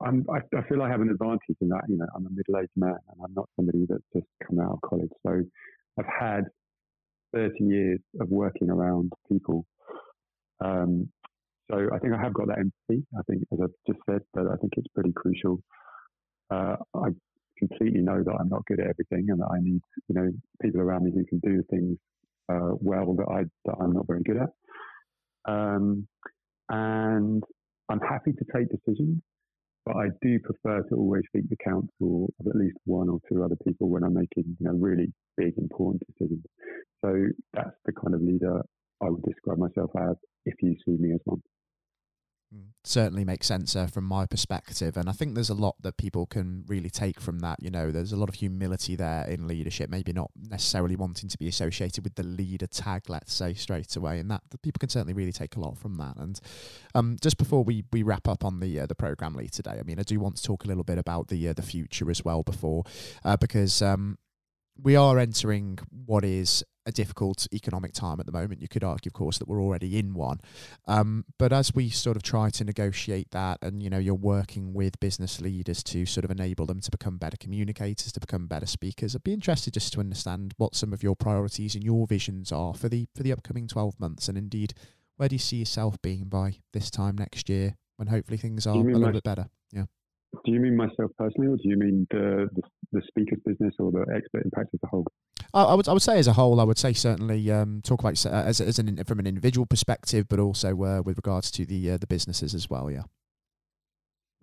I'm 0.00 0.26
I, 0.30 0.38
I, 0.56 0.62
feel 0.68 0.82
I 0.82 0.88
have 0.88 1.00
an 1.00 1.10
advantage 1.10 1.56
in 1.60 1.68
that. 1.68 1.82
You 1.88 1.96
know, 1.98 2.06
I'm 2.14 2.26
a 2.26 2.30
middle-aged 2.30 2.70
man, 2.76 2.90
and 2.90 3.20
I'm 3.24 3.34
not 3.34 3.48
somebody 3.56 3.86
that's 3.88 4.02
just 4.14 4.26
come 4.46 4.60
out 4.60 4.72
of 4.72 4.80
college. 4.88 5.10
So 5.26 5.42
I've 5.98 6.06
had 6.06 6.44
30 7.34 7.64
years 7.64 8.00
of 8.20 8.28
working 8.28 8.70
around 8.70 9.12
people. 9.28 9.66
Um, 10.64 11.08
so 11.70 11.88
I 11.92 11.98
think 11.98 12.14
I 12.14 12.20
have 12.22 12.32
got 12.32 12.48
that 12.48 12.58
empathy. 12.58 13.04
I 13.18 13.22
think, 13.28 13.42
as 13.52 13.58
I've 13.62 13.74
just 13.86 14.00
said, 14.08 14.20
but 14.32 14.46
I 14.46 14.56
think 14.56 14.72
it's 14.76 14.86
pretty 14.94 15.12
crucial. 15.12 15.58
Uh, 16.50 16.76
I 16.94 17.08
completely 17.58 18.00
know 18.00 18.22
that 18.22 18.36
I'm 18.40 18.48
not 18.48 18.64
good 18.66 18.80
at 18.80 18.86
everything 18.86 19.30
and 19.30 19.40
that 19.40 19.50
I 19.52 19.60
need, 19.60 19.82
you 20.08 20.14
know, 20.14 20.30
people 20.62 20.80
around 20.80 21.04
me 21.04 21.12
who 21.14 21.24
can 21.26 21.40
do 21.40 21.62
things 21.70 21.98
uh, 22.48 22.74
well 22.80 23.14
that 23.14 23.26
I 23.30 23.44
that 23.66 23.76
I'm 23.80 23.92
not 23.92 24.06
very 24.06 24.22
good 24.22 24.38
at. 24.38 25.52
Um, 25.52 26.06
and 26.70 27.42
I'm 27.88 28.00
happy 28.00 28.32
to 28.32 28.44
take 28.54 28.68
decisions, 28.70 29.20
but 29.88 29.96
I 29.96 30.08
do 30.20 30.38
prefer 30.40 30.82
to 30.82 30.94
always 30.96 31.22
seek 31.34 31.48
the 31.48 31.56
counsel 31.64 32.28
of 32.40 32.46
at 32.46 32.56
least 32.56 32.76
one 32.84 33.08
or 33.08 33.20
two 33.26 33.42
other 33.42 33.56
people 33.66 33.88
when 33.88 34.04
I'm 34.04 34.12
making, 34.12 34.44
you 34.60 34.66
know, 34.66 34.72
really 34.72 35.10
big 35.38 35.54
important 35.56 36.02
decisions. 36.06 36.44
So 37.02 37.24
that's 37.54 37.76
the 37.86 37.92
kind 37.92 38.14
of 38.14 38.20
leader 38.20 38.60
I 39.02 39.08
would 39.08 39.22
describe 39.22 39.56
myself 39.56 39.90
as 39.98 40.16
if 40.44 40.54
you 40.60 40.76
see 40.84 40.96
me 41.00 41.14
as 41.14 41.20
one. 41.24 41.40
Certainly 42.82 43.26
makes 43.26 43.46
sense 43.46 43.76
uh, 43.76 43.86
from 43.86 44.04
my 44.04 44.24
perspective 44.24 44.96
and 44.96 45.10
i 45.10 45.12
think 45.12 45.34
there's 45.34 45.50
a 45.50 45.54
lot 45.54 45.76
that 45.82 45.98
people 45.98 46.24
can 46.24 46.64
really 46.68 46.88
take 46.88 47.20
from 47.20 47.40
that 47.40 47.62
you 47.62 47.70
know 47.70 47.90
there's 47.90 48.12
a 48.12 48.16
lot 48.16 48.30
of 48.30 48.36
humility 48.36 48.96
there 48.96 49.26
in 49.28 49.46
leadership 49.46 49.90
maybe 49.90 50.10
not 50.10 50.30
necessarily 50.48 50.96
wanting 50.96 51.28
to 51.28 51.36
be 51.36 51.48
associated 51.48 52.02
with 52.02 52.14
the 52.14 52.22
leader 52.22 52.66
tag 52.66 53.02
let's 53.10 53.34
say 53.34 53.52
straight 53.52 53.94
away 53.94 54.18
and 54.18 54.30
that 54.30 54.40
people 54.62 54.78
can 54.78 54.88
certainly 54.88 55.12
really 55.12 55.32
take 55.32 55.56
a 55.56 55.60
lot 55.60 55.76
from 55.76 55.96
that 55.96 56.16
and 56.16 56.40
um, 56.94 57.18
just 57.20 57.36
before 57.36 57.62
we, 57.62 57.84
we 57.92 58.02
wrap 58.02 58.26
up 58.26 58.42
on 58.42 58.60
the 58.60 58.80
uh, 58.80 58.86
the 58.86 58.94
program 58.94 59.34
Lee 59.34 59.48
today 59.48 59.76
i 59.78 59.82
mean 59.82 59.98
i 59.98 60.02
do 60.02 60.18
want 60.18 60.36
to 60.36 60.42
talk 60.42 60.64
a 60.64 60.68
little 60.68 60.84
bit 60.84 60.96
about 60.96 61.28
the 61.28 61.48
uh, 61.48 61.52
the 61.52 61.60
future 61.60 62.10
as 62.10 62.24
well 62.24 62.42
before 62.42 62.84
uh, 63.22 63.36
because 63.36 63.82
um, 63.82 64.16
we 64.80 64.96
are 64.96 65.18
entering 65.18 65.78
what 66.06 66.24
is 66.24 66.64
a 66.86 66.92
difficult 66.92 67.46
economic 67.52 67.92
time 67.92 68.18
at 68.18 68.24
the 68.24 68.32
moment. 68.32 68.62
You 68.62 68.68
could 68.68 68.82
argue, 68.82 69.10
of 69.10 69.12
course, 69.12 69.36
that 69.38 69.46
we're 69.46 69.60
already 69.60 69.98
in 69.98 70.14
one. 70.14 70.40
Um, 70.86 71.26
but 71.38 71.52
as 71.52 71.74
we 71.74 71.90
sort 71.90 72.16
of 72.16 72.22
try 72.22 72.48
to 72.48 72.64
negotiate 72.64 73.30
that, 73.32 73.58
and 73.60 73.82
you 73.82 73.90
know, 73.90 73.98
you're 73.98 74.14
working 74.14 74.72
with 74.72 74.98
business 74.98 75.38
leaders 75.38 75.82
to 75.84 76.06
sort 76.06 76.24
of 76.24 76.30
enable 76.30 76.64
them 76.64 76.80
to 76.80 76.90
become 76.90 77.18
better 77.18 77.36
communicators, 77.36 78.10
to 78.12 78.20
become 78.20 78.46
better 78.46 78.64
speakers. 78.64 79.14
I'd 79.14 79.22
be 79.22 79.34
interested 79.34 79.74
just 79.74 79.92
to 79.92 80.00
understand 80.00 80.54
what 80.56 80.74
some 80.74 80.94
of 80.94 81.02
your 81.02 81.14
priorities 81.14 81.74
and 81.74 81.84
your 81.84 82.06
visions 82.06 82.52
are 82.52 82.72
for 82.72 82.88
the 82.88 83.06
for 83.14 83.22
the 83.22 83.32
upcoming 83.32 83.68
twelve 83.68 84.00
months, 84.00 84.28
and 84.28 84.38
indeed, 84.38 84.72
where 85.16 85.28
do 85.28 85.34
you 85.34 85.40
see 85.40 85.56
yourself 85.56 86.00
being 86.00 86.24
by 86.24 86.56
this 86.72 86.90
time 86.90 87.16
next 87.16 87.50
year, 87.50 87.76
when 87.96 88.08
hopefully 88.08 88.38
things 88.38 88.66
are 88.66 88.76
a 88.76 88.78
little 88.78 89.12
bit 89.12 89.24
better? 89.24 89.48
Yeah. 89.72 89.84
Do 90.44 90.52
you 90.52 90.60
mean 90.60 90.76
myself 90.76 91.10
personally, 91.18 91.48
or 91.48 91.56
do 91.56 91.62
you 91.64 91.76
mean 91.76 92.06
the, 92.10 92.48
the, 92.54 92.62
the 92.92 93.02
speaker's 93.08 93.40
business 93.44 93.74
or 93.78 93.90
the 93.90 94.04
expert 94.14 94.44
impact 94.44 94.70
as 94.74 94.80
a 94.82 94.86
whole? 94.86 95.06
I, 95.54 95.64
I, 95.64 95.74
would 95.74 95.88
I 95.88 95.92
would 95.92 96.02
say 96.02 96.18
as 96.18 96.26
a 96.26 96.32
whole, 96.32 96.60
I 96.60 96.64
would 96.64 96.78
say 96.78 96.92
certainly 96.92 97.50
um, 97.50 97.80
talk 97.82 98.00
about 98.00 98.24
uh, 98.26 98.30
as 98.30 98.60
as 98.60 98.78
an 98.78 99.02
from 99.04 99.18
an 99.18 99.26
individual 99.26 99.66
perspective, 99.66 100.26
but 100.28 100.38
also 100.38 100.70
uh, 100.82 101.02
with 101.02 101.16
regards 101.16 101.50
to 101.52 101.66
the 101.66 101.92
uh, 101.92 101.96
the 101.96 102.06
businesses 102.06 102.54
as 102.54 102.68
well. 102.68 102.90
Yeah. 102.90 103.04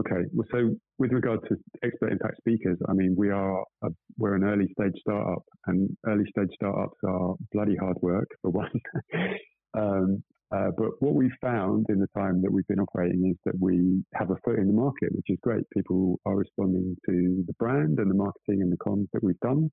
Okay. 0.02 0.28
Well, 0.34 0.48
so 0.52 0.76
with 0.98 1.12
regard 1.12 1.40
to 1.48 1.56
expert 1.84 2.12
impact 2.12 2.38
speakers, 2.38 2.78
I 2.90 2.94
mean 2.94 3.16
we 3.18 3.30
are 3.30 3.64
a, 3.84 3.90
we're 4.18 4.36
an 4.36 4.44
early 4.44 4.68
stage 4.78 5.00
startup, 5.00 5.44
and 5.68 5.96
early 6.06 6.26
stage 6.30 6.50
startups 6.56 6.98
are 7.08 7.36
bloody 7.52 7.76
hard 7.76 7.98
work 8.02 8.28
for 8.42 8.52
one. 8.52 8.82
um, 9.78 10.24
uh, 10.56 10.72
but 10.78 10.92
what 11.00 11.16
we've 11.16 11.36
found 11.42 11.86
in 11.90 12.00
the 12.00 12.08
time 12.16 12.42
that 12.42 12.52
we've 12.52 12.68
been 12.68 12.80
operating 12.80 13.30
is 13.30 13.38
that 13.46 13.60
we 13.60 14.04
have 14.14 14.32
a 14.32 14.38
foot 14.46 14.58
in 14.58 14.68
the 14.68 14.74
market, 14.74 15.10
which 15.12 15.26
is 15.28 15.38
great. 15.42 15.64
People 15.76 16.20
are 16.26 16.36
responding 16.36 16.96
to 17.10 17.44
the 17.46 17.54
brand 17.60 18.00
and 18.00 18.10
the 18.10 18.16
marketing 18.16 18.62
and 18.62 18.72
the 18.72 18.78
comms 18.78 19.08
that 19.12 19.24
we've 19.24 19.40
done, 19.42 19.70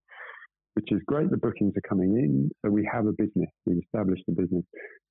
which 0.74 0.90
is 0.90 1.00
great. 1.06 1.30
The 1.30 1.36
bookings 1.36 1.74
are 1.76 1.88
coming 1.88 2.16
in. 2.16 2.50
So 2.64 2.70
we 2.70 2.88
have 2.92 3.06
a 3.06 3.12
business. 3.12 3.50
We've 3.64 3.82
established 3.82 4.24
a 4.28 4.32
business. 4.32 4.64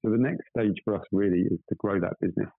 So 0.03 0.11
the 0.11 0.17
next 0.17 0.41
stage 0.57 0.75
for 0.83 0.95
us 0.95 1.03
really 1.13 1.41
is 1.41 1.59
to 1.69 1.75
grow 1.75 2.01
that 2.01 2.19
business. 2.19 2.49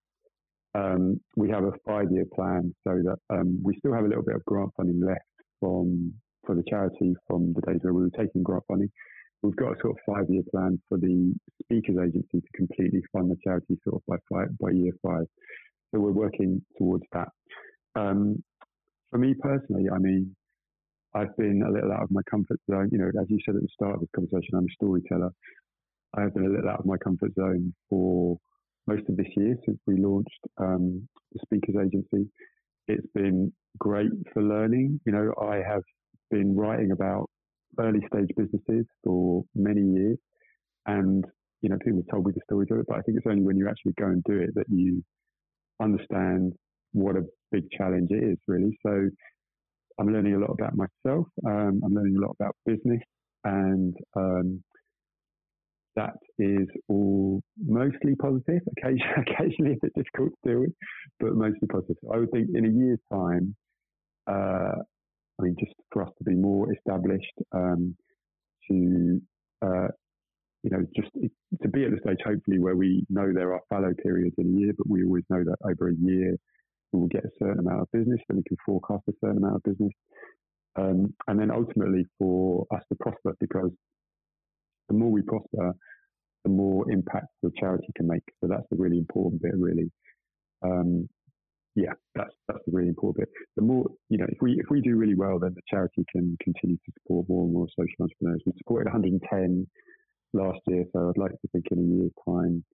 Um, 0.74 1.20
we 1.36 1.50
have 1.50 1.64
a 1.64 1.72
five 1.86 2.10
year 2.10 2.24
plan 2.34 2.74
so 2.86 2.98
that 3.04 3.18
um, 3.28 3.60
we 3.62 3.76
still 3.76 3.92
have 3.92 4.06
a 4.06 4.08
little 4.08 4.24
bit 4.24 4.36
of 4.36 4.44
grant 4.46 4.70
funding 4.76 5.04
left 5.04 5.20
from 5.60 6.14
for 6.46 6.54
the 6.54 6.64
charity 6.68 7.14
from 7.26 7.52
the 7.52 7.60
days 7.60 7.80
where 7.82 7.92
we 7.92 8.02
were 8.02 8.10
taking 8.16 8.42
grant 8.42 8.64
funding 8.66 8.90
we've 9.42 9.56
got 9.56 9.72
a 9.72 9.80
sort 9.80 9.96
of 9.96 9.98
five 10.06 10.26
year 10.28 10.42
plan 10.50 10.80
for 10.88 10.98
the 10.98 11.34
speakers 11.62 11.96
agency 11.98 12.40
to 12.40 12.48
completely 12.54 13.02
fund 13.12 13.30
the 13.30 13.36
charity 13.44 13.76
sort 13.84 13.96
of 13.96 14.02
by 14.06 14.16
five, 14.32 14.48
by 14.58 14.70
year 14.70 14.92
five. 15.02 15.24
So 15.92 16.00
we're 16.00 16.12
working 16.12 16.62
towards 16.78 17.04
that. 17.12 17.28
Um, 17.94 18.42
for 19.10 19.18
me 19.18 19.34
personally, 19.34 19.86
I 19.92 19.98
mean, 19.98 20.34
I've 21.14 21.36
been 21.36 21.62
a 21.62 21.70
little 21.70 21.92
out 21.92 22.04
of 22.04 22.10
my 22.10 22.22
comfort 22.30 22.58
zone. 22.70 22.88
You 22.90 22.98
know, 22.98 23.08
as 23.20 23.26
you 23.28 23.38
said 23.44 23.56
at 23.56 23.62
the 23.62 23.68
start 23.74 23.94
of 23.94 24.00
this 24.00 24.08
conversation, 24.14 24.54
I'm 24.54 24.64
a 24.64 24.74
storyteller. 24.74 25.30
I 26.16 26.22
have 26.22 26.34
been 26.34 26.46
a 26.46 26.48
little 26.48 26.70
out 26.70 26.80
of 26.80 26.86
my 26.86 26.96
comfort 26.96 27.34
zone 27.34 27.74
for 27.90 28.38
most 28.86 29.02
of 29.08 29.16
this 29.16 29.26
year 29.36 29.56
since 29.66 29.78
we 29.86 29.96
launched 29.96 30.40
um, 30.58 31.06
the 31.32 31.40
speakers 31.44 31.76
agency. 31.76 32.30
It's 32.88 33.06
been 33.14 33.52
great 33.78 34.10
for 34.32 34.42
learning. 34.42 35.00
You 35.04 35.12
know, 35.12 35.32
I 35.40 35.56
have 35.56 35.82
been 36.30 36.56
writing 36.56 36.92
about 36.92 37.28
early 37.78 38.00
stage 38.12 38.30
businesses 38.36 38.86
for 39.04 39.44
many 39.54 39.82
years. 39.82 40.18
And, 40.86 41.24
you 41.60 41.68
know, 41.68 41.78
people 41.84 42.00
have 42.00 42.10
told 42.10 42.26
me 42.26 42.32
the 42.34 42.40
stories 42.44 42.68
of 42.70 42.78
it, 42.78 42.86
but 42.88 42.98
I 42.98 43.02
think 43.02 43.18
it's 43.18 43.26
only 43.26 43.42
when 43.42 43.56
you 43.56 43.68
actually 43.68 43.94
go 43.98 44.06
and 44.06 44.22
do 44.24 44.38
it 44.38 44.54
that 44.54 44.66
you 44.68 45.02
understand 45.80 46.52
what 46.92 47.16
a 47.16 47.22
big 47.50 47.64
challenge 47.76 48.10
it 48.10 48.22
is, 48.22 48.38
really. 48.46 48.78
So 48.84 49.08
I'm 49.98 50.12
learning 50.12 50.34
a 50.34 50.38
lot 50.38 50.50
about 50.50 50.74
myself. 50.74 51.26
Um, 51.46 51.80
I'm 51.84 51.94
learning 51.94 52.16
a 52.16 52.20
lot 52.20 52.36
about 52.38 52.56
business. 52.66 53.00
And 53.44 53.94
um, 54.16 54.62
that 55.96 56.14
is 56.38 56.68
all 56.88 57.42
mostly 57.58 58.14
positive. 58.16 58.62
Occasionally, 58.78 59.14
occasionally 59.16 59.78
it's 59.82 59.94
difficult 59.94 60.30
to 60.44 60.50
deal 60.50 60.60
with, 60.60 60.72
but 61.20 61.34
mostly 61.34 61.68
positive. 61.70 61.96
I 62.12 62.18
would 62.18 62.30
think 62.30 62.48
in 62.54 62.64
a 62.64 62.68
year's 62.68 63.00
time, 63.12 63.54
uh, 64.26 64.82
I 65.42 65.46
mean, 65.46 65.56
just 65.58 65.74
for 65.90 66.02
us 66.02 66.10
to 66.18 66.24
be 66.24 66.34
more 66.34 66.72
established, 66.72 67.32
um, 67.52 67.96
to 68.70 69.20
uh, 69.60 69.88
you 70.62 70.70
know, 70.70 70.86
just 70.94 71.10
to 71.62 71.68
be 71.68 71.84
at 71.84 71.90
the 71.90 71.98
stage, 72.04 72.18
hopefully, 72.24 72.60
where 72.60 72.76
we 72.76 73.04
know 73.10 73.32
there 73.32 73.52
are 73.52 73.60
fallow 73.68 73.92
periods 74.00 74.36
in 74.38 74.54
a 74.54 74.60
year, 74.60 74.72
but 74.78 74.88
we 74.88 75.04
always 75.04 75.24
know 75.28 75.42
that 75.42 75.56
over 75.68 75.88
a 75.88 75.94
year 75.94 76.36
we 76.92 77.00
will 77.00 77.08
get 77.08 77.24
a 77.24 77.30
certain 77.38 77.58
amount 77.58 77.80
of 77.80 77.88
business, 77.92 78.20
that 78.28 78.36
we 78.36 78.42
can 78.46 78.56
forecast 78.64 79.02
a 79.08 79.12
certain 79.20 79.38
amount 79.38 79.56
of 79.56 79.62
business, 79.64 79.92
um, 80.76 81.12
and 81.26 81.40
then 81.40 81.50
ultimately 81.50 82.04
for 82.18 82.64
us 82.72 82.82
to 82.90 82.96
prosper, 83.00 83.34
because 83.40 83.70
the 84.88 84.94
more 84.94 85.10
we 85.10 85.22
prosper, 85.22 85.72
the 86.44 86.50
more 86.50 86.88
impact 86.90 87.26
the 87.42 87.50
charity 87.58 87.88
can 87.96 88.06
make. 88.06 88.22
So 88.40 88.48
that's 88.48 88.66
the 88.70 88.76
really 88.76 88.98
important 88.98 89.42
bit, 89.42 89.52
really. 89.56 89.90
Um, 90.64 91.08
yeah, 91.74 91.92
that's 92.14 92.34
that's 92.48 92.60
the 92.66 92.72
really 92.72 92.88
important 92.88 93.28
bit. 93.28 93.28
The 93.56 93.62
more 93.62 93.86
you 94.08 94.18
know, 94.18 94.26
if 94.28 94.38
we 94.40 94.52
if 94.58 94.66
we 94.70 94.80
do 94.80 94.96
really 94.96 95.14
well, 95.14 95.38
then 95.38 95.54
the 95.54 95.62
charity 95.68 96.04
can 96.12 96.36
continue 96.42 96.76
to 96.76 96.92
support 97.00 97.28
more 97.28 97.44
and 97.44 97.52
more 97.52 97.68
social 97.70 97.94
entrepreneurs. 98.00 98.42
We 98.44 98.52
supported 98.58 98.92
110 98.92 99.66
last 100.34 100.60
year, 100.66 100.84
so 100.92 101.08
I'd 101.08 101.20
like 101.20 101.32
to 101.32 101.48
think 101.52 101.66
in 101.70 101.78
a 101.78 101.96
year's 101.96 102.12
time, 102.28 102.64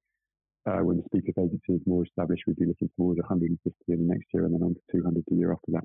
uh, 0.67 0.83
when 0.85 0.97
the 0.97 1.05
speakers 1.05 1.35
agency 1.39 1.75
is 1.75 1.87
more 1.87 2.05
established, 2.05 2.43
we'd 2.47 2.57
be 2.57 2.67
looking 2.67 2.91
towards 2.97 3.21
150 3.21 3.59
in 3.89 4.09
the 4.09 4.15
next 4.15 4.27
year, 4.35 4.45
and 4.45 4.55
then 4.55 4.63
on 4.63 4.75
to 4.75 4.81
200 4.93 5.25
the 5.29 5.37
year 5.37 5.53
after 5.53 5.73
that. 5.73 5.85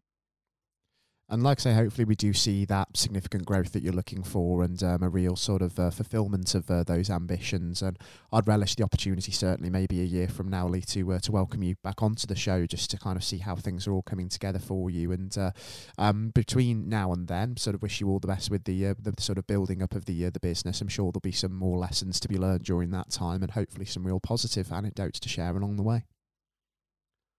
And 1.30 1.42
like 1.42 1.60
I 1.60 1.62
say, 1.62 1.74
hopefully 1.74 2.06
we 2.06 2.16
do 2.16 2.34
see 2.34 2.66
that 2.66 2.96
significant 2.96 3.46
growth 3.46 3.72
that 3.72 3.82
you're 3.82 3.94
looking 3.94 4.24
for 4.24 4.62
and 4.62 4.82
um, 4.84 5.02
a 5.02 5.10
real 5.10 5.36
sort 5.36 5.62
of 5.62 5.80
uh, 5.80 5.90
fulfillment 5.90 6.54
of 6.54 6.70
uh, 6.70 6.84
those 6.84 7.10
ambitions. 7.10 7.82
And 7.82 7.98
I'd 8.32 8.48
relish 8.48 8.76
the 8.76 8.84
opportunity, 8.84 9.32
certainly, 9.32 9.70
maybe 9.70 10.02
a 10.02 10.06
year 10.06 10.28
from 10.28 10.50
now, 10.50 10.68
Lee, 10.68 10.82
to 10.82 11.14
uh, 11.14 11.20
to 11.20 11.32
welcome 11.32 11.64
you 11.64 11.76
back 11.82 12.04
onto 12.04 12.28
the 12.28 12.36
show 12.36 12.66
just 12.66 12.92
to 12.92 12.98
kind 12.98 13.16
of 13.16 13.24
see 13.24 13.38
how 13.38 13.56
things 13.56 13.88
are 13.88 13.94
all 13.94 14.02
coming 14.02 14.28
together 14.28 14.60
for 14.60 14.90
you. 14.90 15.14
And 15.14 15.36
uh, 15.38 15.52
um, 15.98 16.32
between 16.36 16.90
now 16.90 17.14
and 17.14 17.28
then, 17.28 17.56
sort 17.56 17.76
of 17.76 17.82
wish 17.82 18.02
you 18.02 18.10
all 18.10 18.20
the 18.20 18.28
best 18.28 18.52
with 18.52 18.66
the 18.66 18.88
uh, 18.88 18.94
the 19.02 19.14
sort 19.20 19.38
of 19.38 19.48
building 19.48 19.82
up 19.82 19.96
of 19.96 20.06
the 20.06 20.26
uh, 20.26 20.30
the 20.30 20.42
business. 20.42 20.82
I'm 20.82 20.90
sure 20.90 21.12
there'll 21.12 21.22
be 21.22 21.32
some 21.32 21.56
more 21.56 21.78
lessons 21.78 22.20
to 22.20 22.28
be 22.28 22.38
learned 22.38 22.66
during 22.66 22.92
that 22.92 23.12
time, 23.12 23.42
and 23.42 23.52
hopefully 23.52 23.86
some 23.86 24.06
real 24.06 24.20
positive 24.20 24.74
anecdotes 24.74 25.22
to 25.22 25.30
share 25.30 25.56
along 25.56 25.78
the 25.78 25.84
way. 25.84 26.04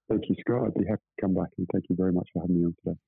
Thank 0.09 0.25
you, 0.29 0.37
Scott. 0.41 0.67
I'd 0.67 0.75
be 0.75 0.87
happy 0.87 1.03
come 1.21 1.35
back 1.35 1.49
and 1.59 1.67
thank 1.73 1.87
you 1.89 1.97
very 1.97 2.13
much 2.13 2.29
for 2.33 2.41
having 2.41 2.59
me 2.61 2.67
on 2.67 2.75
today. 2.85 2.99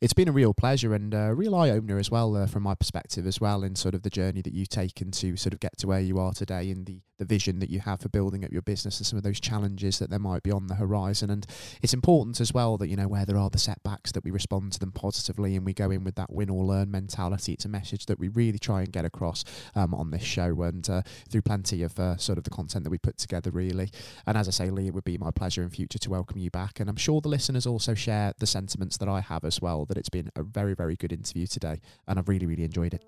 It's 0.00 0.12
been 0.12 0.28
a 0.28 0.32
real 0.32 0.54
pleasure 0.54 0.94
and 0.94 1.12
a 1.14 1.34
real 1.34 1.54
eye 1.54 1.70
opener 1.70 1.98
as 1.98 2.10
well, 2.10 2.36
uh, 2.36 2.46
from 2.46 2.62
my 2.62 2.74
perspective 2.74 3.26
as 3.26 3.40
well, 3.40 3.64
in 3.64 3.74
sort 3.74 3.94
of 3.94 4.02
the 4.02 4.10
journey 4.10 4.40
that 4.42 4.52
you've 4.52 4.68
taken 4.68 5.10
to 5.12 5.36
sort 5.36 5.52
of 5.52 5.60
get 5.60 5.76
to 5.78 5.88
where 5.88 6.00
you 6.00 6.18
are 6.18 6.32
today 6.32 6.70
and 6.70 6.86
the, 6.86 7.00
the 7.18 7.24
vision 7.24 7.58
that 7.58 7.70
you 7.70 7.80
have 7.80 8.00
for 8.00 8.08
building 8.08 8.44
up 8.44 8.52
your 8.52 8.62
business 8.62 8.98
and 8.98 9.06
some 9.06 9.16
of 9.16 9.24
those 9.24 9.40
challenges 9.40 9.98
that 9.98 10.10
there 10.10 10.18
might 10.18 10.44
be 10.44 10.52
on 10.52 10.68
the 10.68 10.76
horizon. 10.76 11.30
And 11.30 11.44
it's 11.82 11.94
important 11.94 12.40
as 12.40 12.54
well 12.54 12.76
that, 12.78 12.88
you 12.88 12.94
know, 12.94 13.08
where 13.08 13.24
there 13.24 13.36
are 13.36 13.50
the 13.50 13.58
setbacks, 13.58 14.12
that 14.12 14.24
we 14.24 14.30
respond 14.30 14.72
to 14.74 14.78
them 14.78 14.92
positively 14.92 15.56
and 15.56 15.66
we 15.66 15.74
go 15.74 15.90
in 15.90 16.04
with 16.04 16.14
that 16.16 16.32
win 16.32 16.50
or 16.50 16.64
learn 16.64 16.90
mentality. 16.92 17.52
It's 17.52 17.64
a 17.64 17.68
message 17.68 18.06
that 18.06 18.20
we 18.20 18.28
really 18.28 18.58
try 18.60 18.82
and 18.82 18.92
get 18.92 19.04
across 19.04 19.44
um, 19.74 19.92
on 19.92 20.12
this 20.12 20.22
show 20.22 20.62
and 20.62 20.88
uh, 20.88 21.02
through 21.28 21.42
plenty 21.42 21.82
of 21.82 21.98
uh, 21.98 22.16
sort 22.16 22.38
of 22.38 22.44
the 22.44 22.50
content 22.50 22.84
that 22.84 22.90
we 22.90 22.98
put 22.98 23.18
together, 23.18 23.50
really. 23.50 23.90
And 24.26 24.38
as 24.38 24.46
I 24.46 24.52
say, 24.52 24.70
Lee, 24.70 24.86
it 24.86 24.94
would 24.94 25.04
be 25.04 25.18
my 25.18 25.32
pleasure 25.32 25.62
in 25.62 25.70
future 25.70 25.98
to 25.98 26.10
welcome 26.10 26.38
you 26.38 26.50
back. 26.50 26.78
And 26.78 26.88
I'm 26.88 26.96
sure 26.96 27.20
the 27.20 27.28
listeners 27.54 27.70
also 27.70 27.94
share 27.94 28.32
the 28.38 28.46
sentiments 28.46 28.96
that 28.98 29.08
I 29.08 29.20
have 29.20 29.44
as 29.44 29.60
well, 29.60 29.84
that 29.86 29.96
it's 29.96 30.08
been 30.08 30.30
a 30.36 30.42
very, 30.42 30.74
very 30.74 30.96
good 30.96 31.12
interview 31.12 31.46
today. 31.46 31.80
And 32.06 32.18
I've 32.18 32.28
really, 32.28 32.46
really 32.46 32.64
enjoyed 32.64 32.94
it. 32.94 33.04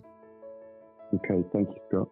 Okay, 1.15 1.43
thank 1.53 1.69
you, 1.69 1.77
Scott. 1.89 2.09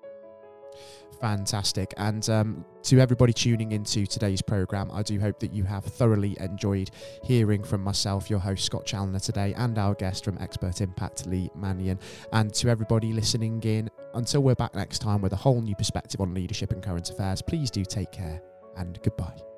Fantastic. 1.21 1.95
And 1.97 2.29
um, 2.29 2.65
to 2.83 2.99
everybody 2.99 3.33
tuning 3.33 3.71
into 3.71 4.05
today's 4.07 4.43
programme, 4.43 4.91
I 4.93 5.03
do 5.03 5.21
hope 5.21 5.39
that 5.41 5.53
you 5.53 5.63
have 5.63 5.85
thoroughly 5.85 6.37
enjoyed 6.41 6.91
hearing 7.23 7.63
from 7.63 7.83
myself, 7.83 8.29
your 8.29 8.41
host, 8.41 8.65
Scott 8.65 8.85
Challoner, 8.85 9.21
today, 9.21 9.55
and 9.57 9.79
our 9.79 9.95
guest 9.95 10.25
from 10.25 10.37
Expert 10.39 10.81
Impact, 10.81 11.27
Lee 11.27 11.51
Mannion. 11.55 12.01
And 12.33 12.53
to 12.55 12.69
everybody 12.69 13.13
listening 13.13 13.63
in, 13.63 13.89
until 14.15 14.43
we're 14.43 14.57
back 14.57 14.75
next 14.75 14.99
time 14.99 15.23
with 15.23 15.33
a 15.33 15.37
whole 15.37 15.63
new 15.63 15.77
perspective 15.77 16.21
on 16.21 16.35
leadership 16.35 16.73
and 16.73 16.83
current 16.83 17.09
affairs, 17.11 17.41
please 17.41 17.71
do 17.71 17.85
take 17.85 18.11
care 18.11 18.43
and 18.77 18.99
goodbye. 19.03 19.54